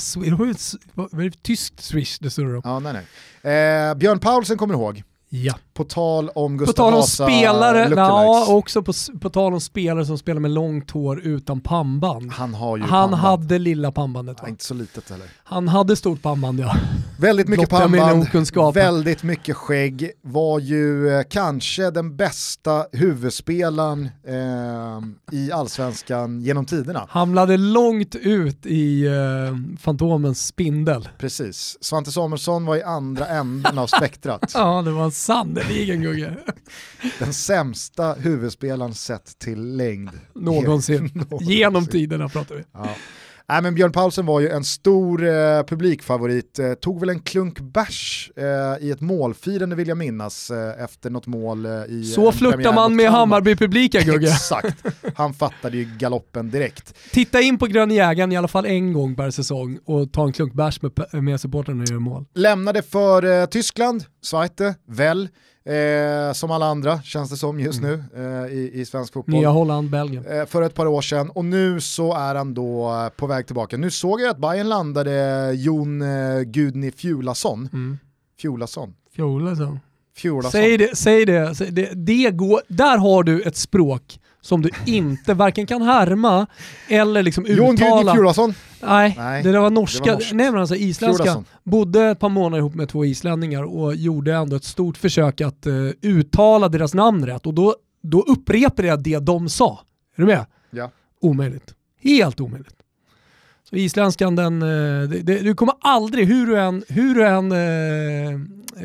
[0.94, 2.62] vad är det tyskt swish det står om?
[2.64, 3.88] Ja, nej, nej.
[3.88, 5.54] Eh, Björn Paulsen kommer ihåg, Ja.
[5.74, 9.60] på tal om På Gustav tal om Vasa spelare, ja, också på, på tal om
[9.60, 12.32] spelare som spelar med långt hår utan pannband.
[12.32, 13.22] Han har ju Han pannband.
[13.22, 15.26] hade lilla pannbandet Ja, inte så litet heller.
[15.44, 16.76] Han hade stort pannband ja.
[17.18, 18.26] Väldigt mycket pannband,
[18.74, 27.06] väldigt mycket skägg, var ju eh, kanske den bästa huvudspelaren eh, i allsvenskan genom tiderna.
[27.10, 31.08] Hamnade långt ut i eh, Fantomens spindel.
[31.18, 34.52] Precis, Svante Samuelsson var i andra änden av spektrat.
[34.54, 36.36] Ja, det var sannerligen Gugge.
[37.18, 40.10] Den sämsta huvudspelaren sett till längd.
[40.34, 41.10] Någonsin.
[41.14, 41.48] Någonsin.
[41.48, 42.64] Genom tiderna pratar vi.
[42.72, 42.94] Ja.
[43.50, 47.60] Nej, men Björn Paulsen var ju en stor eh, publikfavorit, eh, tog väl en klunk
[47.60, 52.26] bärs eh, i ett målfirande vill jag minnas eh, efter något mål eh, i Så
[52.26, 53.10] en flörtar man med.
[53.10, 54.26] Hammarby-publiken Gugge.
[54.28, 54.84] Exakt,
[55.14, 56.94] han fattade ju galoppen direkt.
[57.12, 60.32] Titta in på Gröna Jägaren i alla fall en gång per säsong och ta en
[60.32, 62.24] klunk bärs med, med supportrarna när gör mål.
[62.34, 65.28] Lämnade för eh, Tyskland, Zweite, Well,
[65.68, 69.34] eh, som alla andra känns det som just nu eh, i, i svensk fotboll.
[69.34, 70.26] Nya Holland, Belgien.
[70.26, 73.46] Eh, för ett par år sedan och nu så är han då eh, på väg
[73.46, 73.76] tillbaka.
[73.76, 77.68] Nu såg jag att Bayern landade Jon eh, Gudni Fjulason.
[77.72, 77.98] Mm.
[78.40, 78.94] Fjulason.
[79.16, 79.80] Fjolason.
[80.16, 80.50] Fjulason.
[80.50, 81.54] Säg det, säg det.
[81.54, 86.46] Säg det, det går, där har du ett språk som du inte varken kan härma
[86.88, 88.14] eller liksom Jon Gudni uttala.
[88.14, 88.54] Fjulason.
[88.82, 90.04] Nej, Nej, det där var norska.
[90.04, 90.34] det var norskt.
[90.34, 91.24] Nej men alltså isländska.
[91.24, 91.44] Fjolason.
[91.64, 95.66] Bodde ett par månader ihop med två islänningar och gjorde ändå ett stort försök att
[95.66, 99.80] eh, uttala deras namn rätt och då, då upprepade jag det de sa.
[100.16, 100.46] Är du med?
[100.70, 100.90] Ja.
[101.20, 101.74] Omöjligt.
[102.02, 102.76] Helt omöjligt.
[103.70, 107.52] Så isländskan den, eh, det, det, du kommer aldrig, hur du än, hur du än
[107.52, 108.32] eh,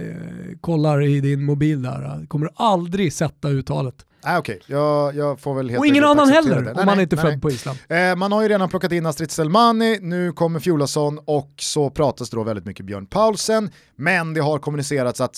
[0.01, 4.05] eh, kollar i din mobil där, kommer du aldrig sätta uttalet.
[4.25, 6.69] Nej okej, jag, jag får väl helt och ingen annan heller det.
[6.69, 7.79] om Nej, man nej, inte är nej, född på Island.
[7.89, 12.29] Eh, man har ju redan plockat in Astrid Selmani, nu kommer Fjolason och så pratas
[12.29, 15.37] det då väldigt mycket Björn Paulsen, men det har kommunicerats att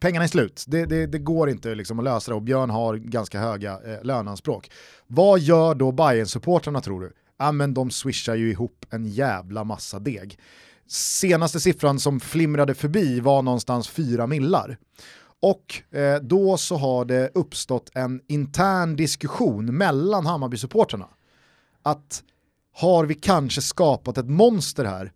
[0.00, 0.64] pengarna är slut.
[0.66, 4.04] Det, det, det går inte liksom att lösa det och Björn har ganska höga eh,
[4.04, 4.70] löneanspråk.
[5.06, 7.12] Vad gör då bayern supportrarna tror du?
[7.38, 10.38] Ja men de swishar ju ihop en jävla massa deg.
[10.90, 14.78] Senaste siffran som flimrade förbi var någonstans 4 millar.
[15.42, 21.08] Och eh, då så har det uppstått en intern diskussion mellan Hammarby-supporterna.
[21.82, 22.22] Att
[22.74, 25.12] har vi kanske skapat ett monster här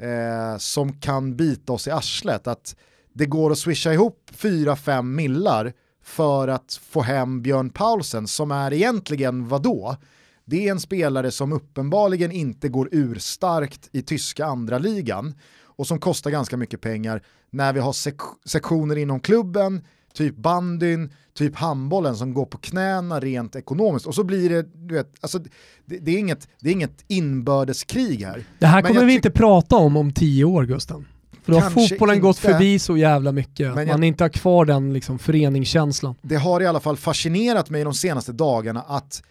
[0.00, 2.46] eh, som kan bita oss i arslet?
[2.46, 2.76] Att
[3.12, 5.72] det går att swisha ihop 4-5 millar
[6.02, 9.96] för att få hem Björn Paulsen som är egentligen vadå?
[10.44, 15.34] Det är en spelare som uppenbarligen inte går ur starkt i tyska andra ligan
[15.78, 21.12] och som kostar ganska mycket pengar när vi har sek- sektioner inom klubben, typ bandyn,
[21.34, 25.38] typ handbollen som går på knäna rent ekonomiskt och så blir det, du vet, alltså,
[25.84, 28.44] det, det, är, inget, det är inget inbördeskrig här.
[28.58, 31.06] Det här Men kommer vi inte prata om om tio år Gusten.
[31.42, 32.48] För då har fotbollen gått inte.
[32.52, 33.66] förbi så jävla mycket.
[33.74, 36.14] Men Man jag- inte har kvar den liksom föreningskänslan.
[36.22, 39.22] det har i alla fall fascinerat mig de senaste dagarna att,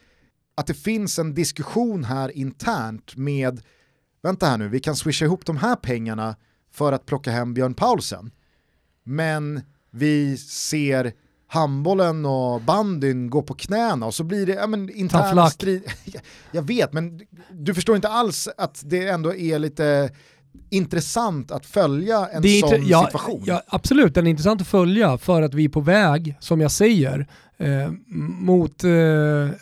[0.58, 3.62] att det finns en diskussion här internt med,
[4.26, 6.36] vänta här nu, vi kan swisha ihop de här pengarna
[6.71, 8.32] för att plocka hem Björn Paulsen.
[9.03, 9.61] Men
[9.91, 11.13] vi ser
[11.47, 15.84] handbollen och bandyn gå på knäna och så blir det ja, men, interna strid.
[16.51, 17.21] Jag vet, men
[17.51, 20.09] du förstår inte alls att det ändå är lite
[20.69, 23.43] intressant att följa en sån inte- ja, situation.
[23.45, 26.71] Ja, absolut, den är intressant att följa för att vi är på väg, som jag
[26.71, 27.91] säger, eh,
[28.39, 28.91] mot eh,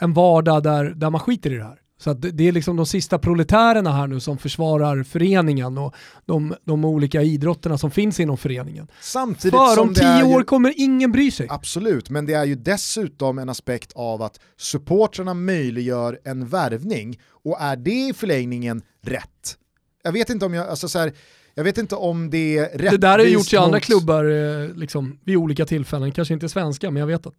[0.03, 1.80] en vardag där, där man skiter i det här.
[2.04, 5.95] Så att det- är liksom de sista proletärerna här nu som försvarar föreningen och
[6.26, 8.88] de, de olika idrotterna som finns inom föreningen.
[9.01, 11.47] Samtidigt För om tio ju- år kommer ingen bry sig.
[11.49, 17.58] Absolut, men det är ju dessutom en aspekt av att supportrarna möjliggör en värvning och
[17.62, 19.58] är det i förlängningen rätt?
[20.04, 21.14] Jag vet inte om jag, alltså så här,
[21.56, 24.26] jag vet inte om det är rättvist Det där har gjorts i andra mot- klubbar
[24.26, 27.34] eh, liksom, vid olika tillfällen, kanske inte svenska men jag vet att.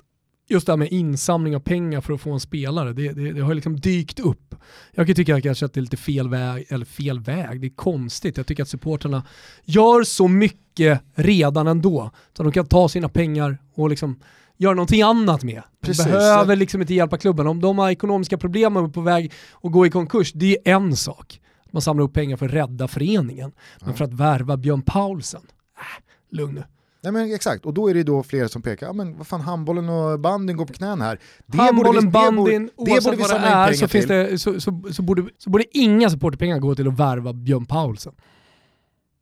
[0.46, 3.40] Just det här med insamling av pengar för att få en spelare, det, det, det
[3.40, 4.54] har liksom dykt upp.
[4.92, 7.74] Jag kan tycka kanske att det är lite fel väg, eller fel väg, det är
[7.76, 8.36] konstigt.
[8.36, 9.22] Jag tycker att supporterna
[9.64, 14.20] gör så mycket redan ändå, så de kan ta sina pengar och liksom
[14.56, 15.62] göra någonting annat med.
[15.80, 16.04] De Precis.
[16.04, 17.46] behöver liksom inte hjälpa klubben.
[17.46, 19.32] Om de har ekonomiska problem och är på väg
[19.62, 21.40] att gå i konkurs, det är en sak.
[21.70, 23.52] Man samlar upp pengar för att rädda föreningen.
[23.80, 25.42] Men för att värva Björn Paulsen,
[25.78, 26.64] äh, lugn nu.
[27.04, 29.40] Nej men exakt, och då är det då fler som pekar, ja men vad fan
[29.40, 31.20] handbollen och bandyn går på knän här.
[31.46, 33.88] Det Handbollen, borde vi, bandyn, det borde, det oavsett borde vi samla in pengar så,
[33.88, 34.08] till.
[34.08, 38.12] det, så, så, så, borde, så borde inga supporterpengar gå till att värva Björn Paulsen.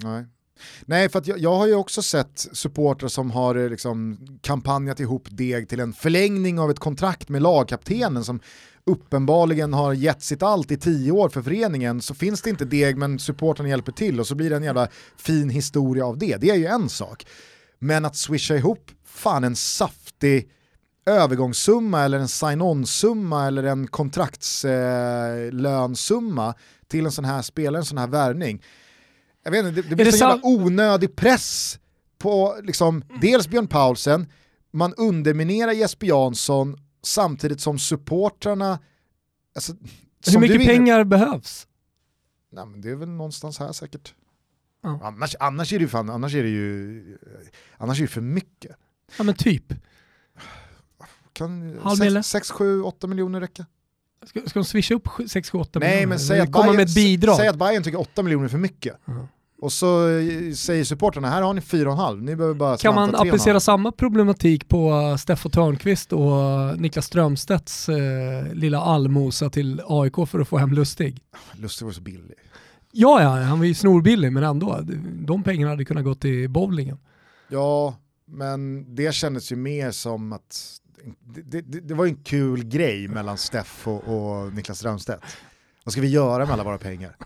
[0.03, 0.27] Nej.
[0.81, 5.29] Nej, för jag, jag har ju också sett supportrar som har eh, liksom kampanjat ihop
[5.31, 8.41] deg till en förlängning av ett kontrakt med lagkaptenen som
[8.85, 12.97] uppenbarligen har gett sitt allt i tio år för föreningen så finns det inte deg
[12.97, 16.37] men supportrarna hjälper till och så blir det en jävla fin historia av det.
[16.37, 17.27] Det är ju en sak.
[17.83, 20.51] Men att swisha ihop fan en saftig
[21.07, 26.55] övergångssumma eller en sign-on-summa eller en kontraktslönsumma eh,
[26.87, 28.63] till en sån här spelare, en sån här värvning.
[29.45, 31.79] Jag vet inte, det, det blir så jävla onödig press
[32.19, 34.27] på liksom, dels Björn Paulsen,
[34.71, 38.79] man underminerar Jesper Jansson samtidigt som supportrarna
[39.55, 39.73] alltså,
[40.25, 41.67] Hur som mycket pengar behövs?
[42.53, 44.15] Nej, men det är väl någonstans här säkert.
[44.83, 45.01] Ja.
[45.03, 47.19] Annars, annars är det ju fan, annars är det ju
[47.77, 48.77] annars är det för mycket.
[49.19, 49.75] Ja men typ.
[51.33, 52.23] Kan Halv mille?
[52.23, 53.67] 6, 7, 8 miljoner räcka?
[54.27, 57.37] Ska, ska de swisha upp 6-8 Nej men säg att, Komma Bayern, med ett bidrag.
[57.37, 58.97] säg att Bayern tycker 8 miljoner är för mycket.
[59.05, 59.29] Ja.
[59.63, 63.25] Och så eh, säger supporterna, här har ni 4,5, ni behöver bara Kan man slanta
[63.25, 63.29] 3,5.
[63.29, 67.95] applicera samma problematik på uh, Steffo Törnqvist och uh, Niklas Strömstedts uh,
[68.55, 71.23] lilla allmosa till AIK för att få hem Lustig?
[71.53, 72.37] Lustig var så billig.
[72.93, 74.81] Ja, ja, han var ju snorbillig men ändå.
[75.27, 76.99] De pengarna hade kunnat gå till bowlingen.
[77.49, 80.79] Ja, men det kändes ju mer som att
[81.25, 85.23] det, det, det var ju en kul grej mellan Steff och, och Niklas Strömstedt.
[85.85, 87.17] Vad ska vi göra med alla våra pengar?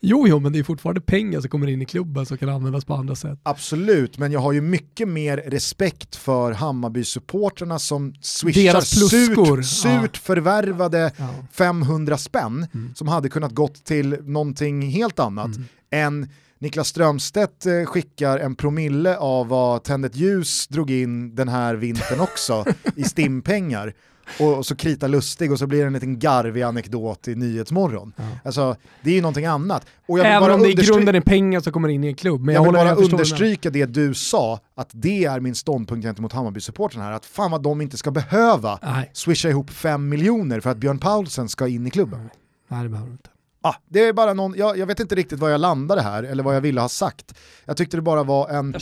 [0.00, 2.84] Jo, jo, men det är fortfarande pengar som kommer in i klubben som kan användas
[2.84, 3.40] på andra sätt.
[3.42, 11.12] Absolut, men jag har ju mycket mer respekt för Hammarby-supporterna som swishar surt, surt förvärvade
[11.52, 15.50] 500 spänn som hade kunnat gått till någonting helt annat
[15.90, 16.28] än
[16.60, 21.74] Niklas Strömstedt eh, skickar en promille av vad Tänd ett ljus drog in den här
[21.74, 22.64] vintern också
[22.96, 23.94] i stimpengar.
[24.40, 28.12] Och, och så kritar lustig och så blir det en liten garvig anekdot i Nyhetsmorgon.
[28.44, 29.86] Alltså, det är ju någonting annat.
[30.06, 32.06] Och jag vill Även bara om det i grunden är pengar som kommer in i
[32.06, 32.40] en klubb.
[32.40, 36.04] Men jag, jag vill bara jag understryka det du sa, att det är min ståndpunkt
[36.06, 40.60] gentemot Hammarby-supportrarna här, att fan vad de inte ska behöva Nej, swisha ihop fem miljoner
[40.60, 42.30] för att Björn Paulsen ska in i klubben.
[42.68, 43.30] nej det behöver du inte.
[43.68, 46.42] Ah, det är bara någon, jag, jag vet inte riktigt vad jag landade här, eller
[46.42, 47.34] vad jag ville ha sagt.
[47.64, 48.74] Jag tyckte det bara var en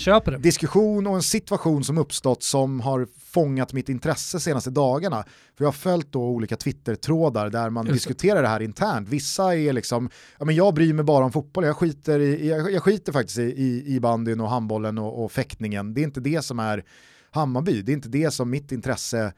[0.42, 5.24] diskussion och en situation som uppstått som har fångat mitt intresse senaste dagarna.
[5.56, 9.08] För jag har följt då olika Twitter-trådar där man Just diskuterar det här internt.
[9.08, 12.72] Vissa är liksom, ja men jag bryr mig bara om fotboll, jag skiter, i, jag,
[12.72, 15.94] jag skiter faktiskt i, i, i bandyn och handbollen och, och fäktningen.
[15.94, 16.84] Det är inte det som är
[17.30, 19.32] Hammarby, det är inte det som mitt intresse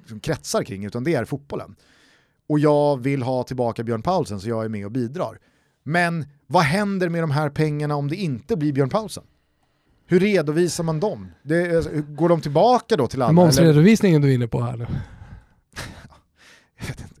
[0.00, 1.76] liksom kretsar kring, utan det är fotbollen.
[2.48, 5.38] Och jag vill ha tillbaka Björn Paulsen så jag är med och bidrar.
[5.82, 9.24] Men vad händer med de här pengarna om det inte blir Björn Paulsen?
[10.06, 11.28] Hur redovisar man dem?
[11.42, 13.32] Det, alltså, går de tillbaka då till alla?
[13.32, 14.86] Momsredovisningen du är inne på här nu.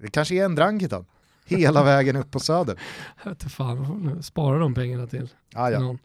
[0.00, 1.04] det kanske är en Drankitan.
[1.46, 2.78] Hela vägen upp på söder.
[3.24, 5.96] Jag vet inte fan, spara de pengarna till Ah, ja.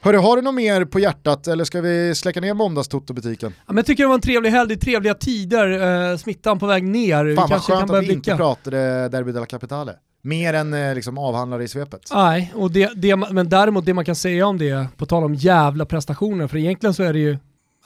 [0.00, 3.52] Hörru, har du något mer på hjärtat eller ska vi släcka ner måndagstotto-butiken?
[3.56, 6.58] Ja, men jag tycker det var en trevlig helg, det är trevliga tider, eh, smittan
[6.58, 7.24] på väg ner.
[7.24, 9.92] Vi Fan vad kanske kan skönt börja att vi inte pratade Derby della Capitale.
[10.22, 12.00] Mer än eh, liksom avhandlare i svepet.
[12.14, 15.34] Nej, och det, det, men däremot det man kan säga om det, på tal om
[15.34, 17.38] jävla prestationer, för egentligen så är det ju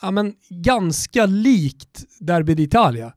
[0.02, 3.12] ja, men, ganska likt Derby d'Italia.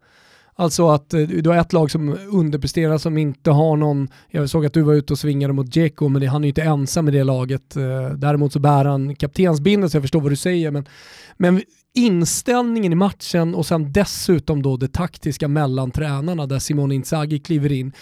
[0.58, 4.66] Alltså att eh, du har ett lag som underpresterar som inte har någon, jag såg
[4.66, 7.08] att du var ute och svingade mot Dzeko men det, han är ju inte ensam
[7.08, 7.76] i det laget.
[7.76, 10.72] Eh, däremot så bär han kaptensbindeln så jag förstår vad du säger.
[10.72, 10.88] Men,
[11.38, 11.62] men
[11.94, 17.72] inställningen i matchen och sen dessutom då det taktiska mellan tränarna där Simone Inzaghi kliver
[17.72, 17.94] in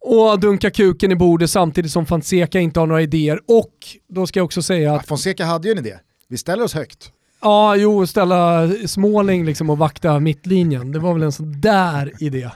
[0.00, 3.40] och dunkar kuken i bordet samtidigt som Fonseca inte har några idéer.
[3.48, 3.74] Och
[4.08, 5.98] då ska jag också säga att, Fonseca hade ju en idé.
[6.28, 7.12] Vi ställer oss högt
[7.42, 10.92] ja jo, ställa Småling liksom och vakta mittlinjen.
[10.92, 12.50] Det var väl en sån där idé.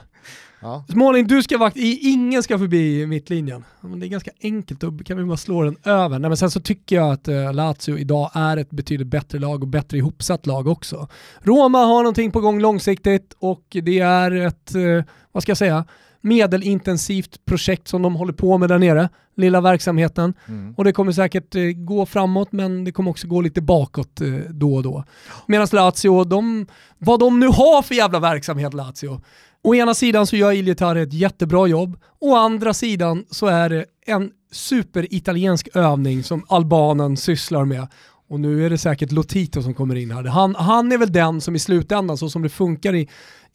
[0.59, 0.85] Ja.
[0.89, 3.65] Småling, du ska vakta, ingen ska förbi mittlinjen.
[3.81, 6.19] Men det är ganska enkelt, då kan vi bara slå den över.
[6.19, 9.61] Nej, men sen så tycker jag att eh, Lazio idag är ett betydligt bättre lag
[9.61, 11.07] och bättre ihopsatt lag också.
[11.41, 15.85] Roma har någonting på gång långsiktigt och det är ett, eh, vad ska jag säga,
[16.27, 20.33] medelintensivt projekt som de håller på med där nere, lilla verksamheten.
[20.47, 20.73] Mm.
[20.77, 24.27] Och det kommer säkert eh, gå framåt men det kommer också gå lite bakåt eh,
[24.49, 25.03] då och då.
[25.45, 26.67] Medan Lazio, de,
[26.97, 29.21] vad de nu har för jävla verksamhet Lazio.
[29.63, 33.85] Å ena sidan så gör Iljitare ett jättebra jobb, å andra sidan så är det
[34.05, 37.87] en superitaliensk övning som albanen sysslar med.
[38.29, 40.23] Och nu är det säkert Lotito som kommer in här.
[40.23, 43.09] Han, han är väl den som i slutändan, så som det funkar i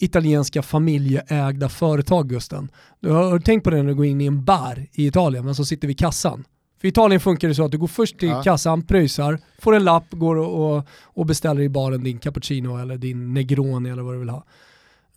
[0.05, 2.71] italienska familjeägda företag Gusten.
[3.01, 5.55] Du har tänkt på det när du går in i en bar i Italien, men
[5.55, 6.45] så sitter vi i kassan.
[6.81, 8.43] För i Italien funkar det så att du går först till Ja.
[8.43, 13.35] kassan, pröjsar, får en lapp, går och, och, beställer i baren din cappuccino eller din
[13.35, 14.45] negroni eller vad du vill ha.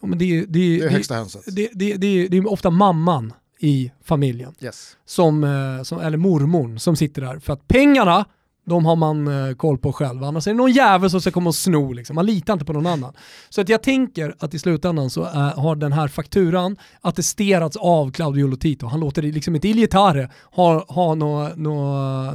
[0.02, 1.42] Men det, det, Det är det, högsta hönset.
[1.56, 4.98] det, det, det, det är ofta mamman i familjen, Yes.
[5.06, 7.40] som, eh, som, eller mormon, som sitter där.
[7.40, 8.26] För att pengarna,
[8.66, 10.24] de har man eh, koll på själv.
[10.24, 11.94] Annars är det någon jävel som ska komma och sno.
[11.94, 12.16] Liksom.
[12.16, 13.14] Man litar inte på någon annan.
[13.50, 18.12] Så att jag tänker att i slutändan så eh, har den här fakturan attesterats av
[18.12, 18.88] Claudio Lotito.
[18.88, 21.76] Han låter liksom inte Iljitare ha, ha nå, nå,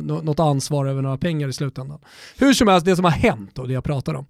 [0.01, 1.99] nå, något ansvar över några pengar i slutändan.
[2.39, 4.27] Hur som helst, det som har hänt och det jag pratar om,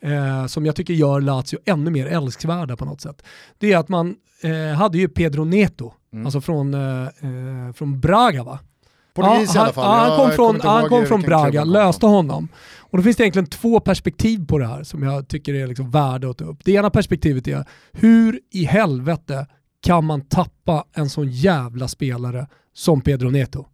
[0.00, 3.22] eh, som jag tycker gör Lazio ännu mer älskvärda på något sätt,
[3.58, 6.26] det är att man eh, hade ju Pedro Neto, Mm.
[6.26, 8.58] alltså från, eh, eh, från Braga va?
[9.14, 9.84] Portugis i Ja, alla fall.
[9.84, 12.48] Han, ja, han kom från, han kom från Braga, han löste honom.
[12.78, 15.90] Och då finns det egentligen två perspektiv på det här som jag tycker är liksom
[15.90, 16.64] värda att ta upp.
[16.64, 19.46] Det ena perspektivet är, hur i helvete
[19.82, 23.66] kan man tappa en sån jävla spelare som Pedro Neto?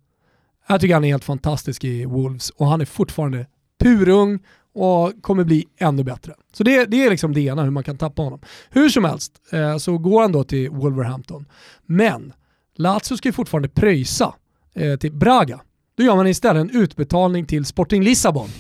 [0.68, 3.46] Jag tycker han är helt fantastisk i Wolves och han är fortfarande
[3.80, 4.38] purung
[4.74, 6.34] och kommer bli ännu bättre.
[6.52, 8.40] Så det, det är liksom det ena, hur man kan tappa honom.
[8.70, 11.46] Hur som helst eh, så går han då till Wolverhampton.
[11.86, 12.32] Men
[12.76, 14.34] Lazio ska ju fortfarande pröjsa
[14.76, 15.60] eh, till Braga.
[15.96, 18.48] Då gör man istället en utbetalning till Sporting Lissabon.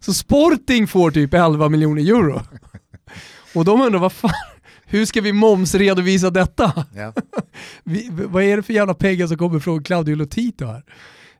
[0.00, 2.42] Så Sporting får typ 11 miljoner euro.
[3.54, 4.30] Och de undrar vad fan,
[4.86, 6.86] hur ska vi momsredovisa detta?
[6.94, 7.12] Ja.
[7.84, 10.84] Vi, vad är det för jävla pengar som kommer från Claudio Lotito här?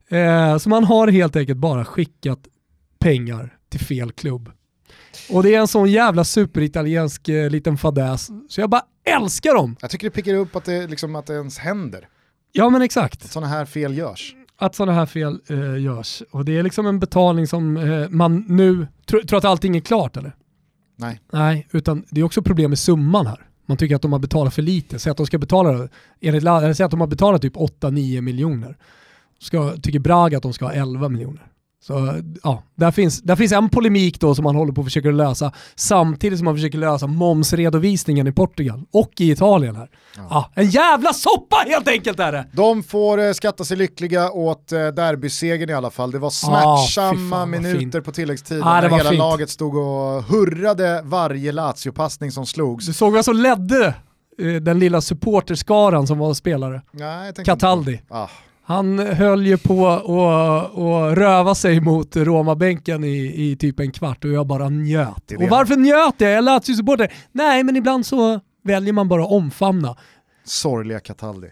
[0.09, 2.39] Eh, så man har helt enkelt bara skickat
[2.99, 4.51] pengar till fel klubb.
[5.31, 9.77] Och det är en sån jävla superitaliensk eh, liten fadäs, så jag bara älskar dem!
[9.81, 12.09] Jag tycker det pickar upp att det, liksom, att det ens händer.
[12.53, 13.31] Ja men exakt.
[13.31, 14.35] Sådana här fel görs.
[14.59, 16.23] att sådana här fel eh, görs.
[16.31, 19.81] Och det är liksom en betalning som eh, man nu, tror tror att allting är
[19.81, 20.37] klart eller?
[20.97, 21.21] Nej.
[21.33, 23.49] Nej, utan det är också problem med summan här.
[23.67, 24.99] Man tycker att de har betalat för lite.
[24.99, 25.89] Säg att de ska betala,
[26.21, 28.77] enligt, säg att de har betalat typ 8-9 miljoner.
[29.41, 31.47] Ska, tycker Braga att de ska ha 11 miljoner.
[31.89, 35.11] Så ja, där finns, där finns en polemik då som man håller på att försöka
[35.11, 39.89] lösa samtidigt som man försöker lösa momsredovisningen i Portugal och i Italien här.
[40.31, 40.51] Ja.
[40.55, 42.47] en jävla soppa helt enkelt är det!
[42.53, 46.11] De får eh, skatta sig lyckliga åt eh, derbysegern i alla fall.
[46.11, 49.19] Det var Ah, smärtsamma fy fan, minuter på tilläggstid Ah, när hela fint.
[49.19, 52.87] laget stod och hurrade varje Lazio-passning som slogs.
[52.87, 53.87] Du såg vem som ledde
[54.39, 56.83] eh, den lilla supporterskaran som var spelare?
[56.93, 58.01] Nej, Cataldi.
[58.09, 58.29] Ah,
[58.69, 64.31] Han höll ju på att röva sig mot Roma-bänken i, i typ en kvart och
[64.31, 65.33] jag bara njöt.
[65.39, 66.31] Och varför njöt jag?
[66.31, 67.13] Jag är Lazio-supporter.
[67.33, 69.97] Nej, men ibland så väljer man bara att omfamna.
[70.45, 71.49] sorgliga Cataldi.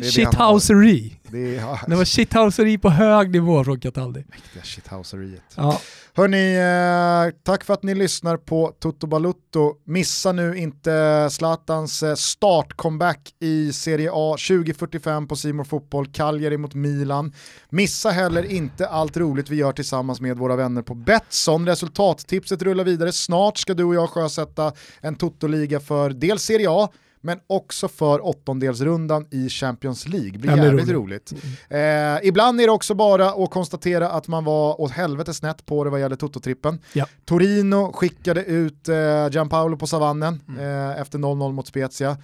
[0.00, 0.10] Det.
[0.10, 1.20] Shithouseri.
[1.28, 4.24] Det ja, Det var shithouseri på hög nivå från Cataldi.
[4.28, 5.42] mäktiga shithouseriet.
[5.56, 5.80] Ja.
[6.14, 9.74] Hörni, eh, tack för att ni lyssnar på Toto Balutto.
[9.84, 16.74] Missa nu inte Zlatans eh, start-comeback i Serie A 2045 på Simor Fotboll, Cagliari mot
[16.74, 17.32] Milan.
[17.70, 21.66] Missa heller inte allt roligt vi gör tillsammans med våra vänner på Betsson.
[21.66, 23.12] Resultattipset rullar vidare.
[23.12, 26.88] Snart ska du och jag sjösätta en Toto-liga för dels Serie A,
[27.22, 30.30] men också för åttondelsrundan i Champions League.
[30.30, 31.32] Det blir Ja, jävligt roligt.
[31.32, 31.44] roligt.
[31.68, 35.84] Eh, ibland är det också bara att konstatera att man var åt helvete snett på
[35.84, 36.78] det vad gäller Toto-trippen.
[36.92, 37.06] Ja.
[37.24, 38.94] Torino skickade ut eh,
[39.30, 40.60] Gianpaolo på savannen Mm.
[40.90, 42.16] eh, efter 0-0 mot Spezia.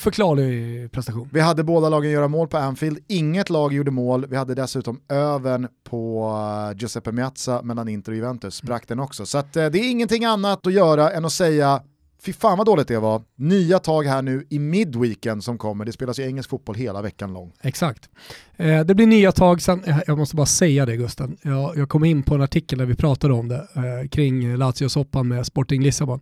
[0.00, 1.28] Oförklarlig prestation.
[1.32, 4.26] Vi hade båda lagen göra mål på Anfield, inget lag gjorde mål.
[4.26, 6.30] Vi hade dessutom övern på
[6.72, 9.26] eh, Giuseppe Meazza mellan Inter och Juventus, sprack den också.
[9.26, 11.82] Så att, eh, det är ingenting annat att göra än att säga
[12.22, 13.22] Fy fan vad dåligt det var.
[13.36, 15.84] Nya tag här nu i midweeken som kommer.
[15.84, 17.52] Det spelas ju engelsk fotboll hela veckan lång.
[17.60, 18.08] Exakt.
[18.56, 21.88] Eh, det blir nya tag sen, eh, jag måste bara säga det Gusten, jag, jag
[21.88, 25.82] kom in på en artikel där vi pratade om det, eh, kring Lazio-soppan med Sporting
[25.82, 26.20] Lissabon.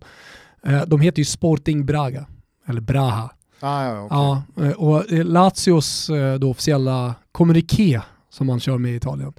[0.65, 2.25] Eh, de heter ju Sporting Braga,
[2.67, 3.29] eller Braha.
[3.59, 4.17] Ah, ja, okej.
[4.55, 6.09] Ja, eh, och eh, Lazios
[6.39, 9.33] då officiella kommuniké som man kör med i Italien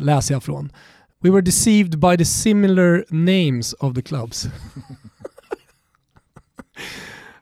[0.00, 0.72] läser jag från.
[1.20, 4.46] We were deceived by the similar names of the clubs.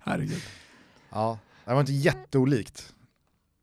[0.05, 0.43] Herregud.
[1.13, 2.93] Ja, det var inte jätteolikt.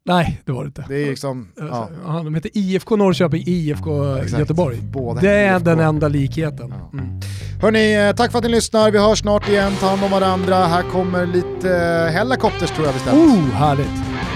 [0.05, 0.85] Nej, det var det inte.
[0.87, 1.89] Det är liksom, ja.
[2.23, 4.39] De heter IFK Norrköping, IFK Exakt.
[4.39, 4.77] Göteborg.
[4.81, 5.65] Båda det är IFK.
[5.65, 6.73] den enda likheten.
[6.93, 6.99] Ja.
[6.99, 7.19] Mm.
[7.61, 8.91] Hörni, eh, tack för att ni lyssnar.
[8.91, 9.73] Vi hörs snart igen.
[9.79, 10.55] Ta hand om varandra.
[10.55, 13.17] Här kommer lite eh, helikopters tror jag bestämt.
[13.17, 13.95] Oh, härligt.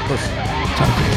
[0.09, 0.30] Puss.
[0.77, 1.12] Tack.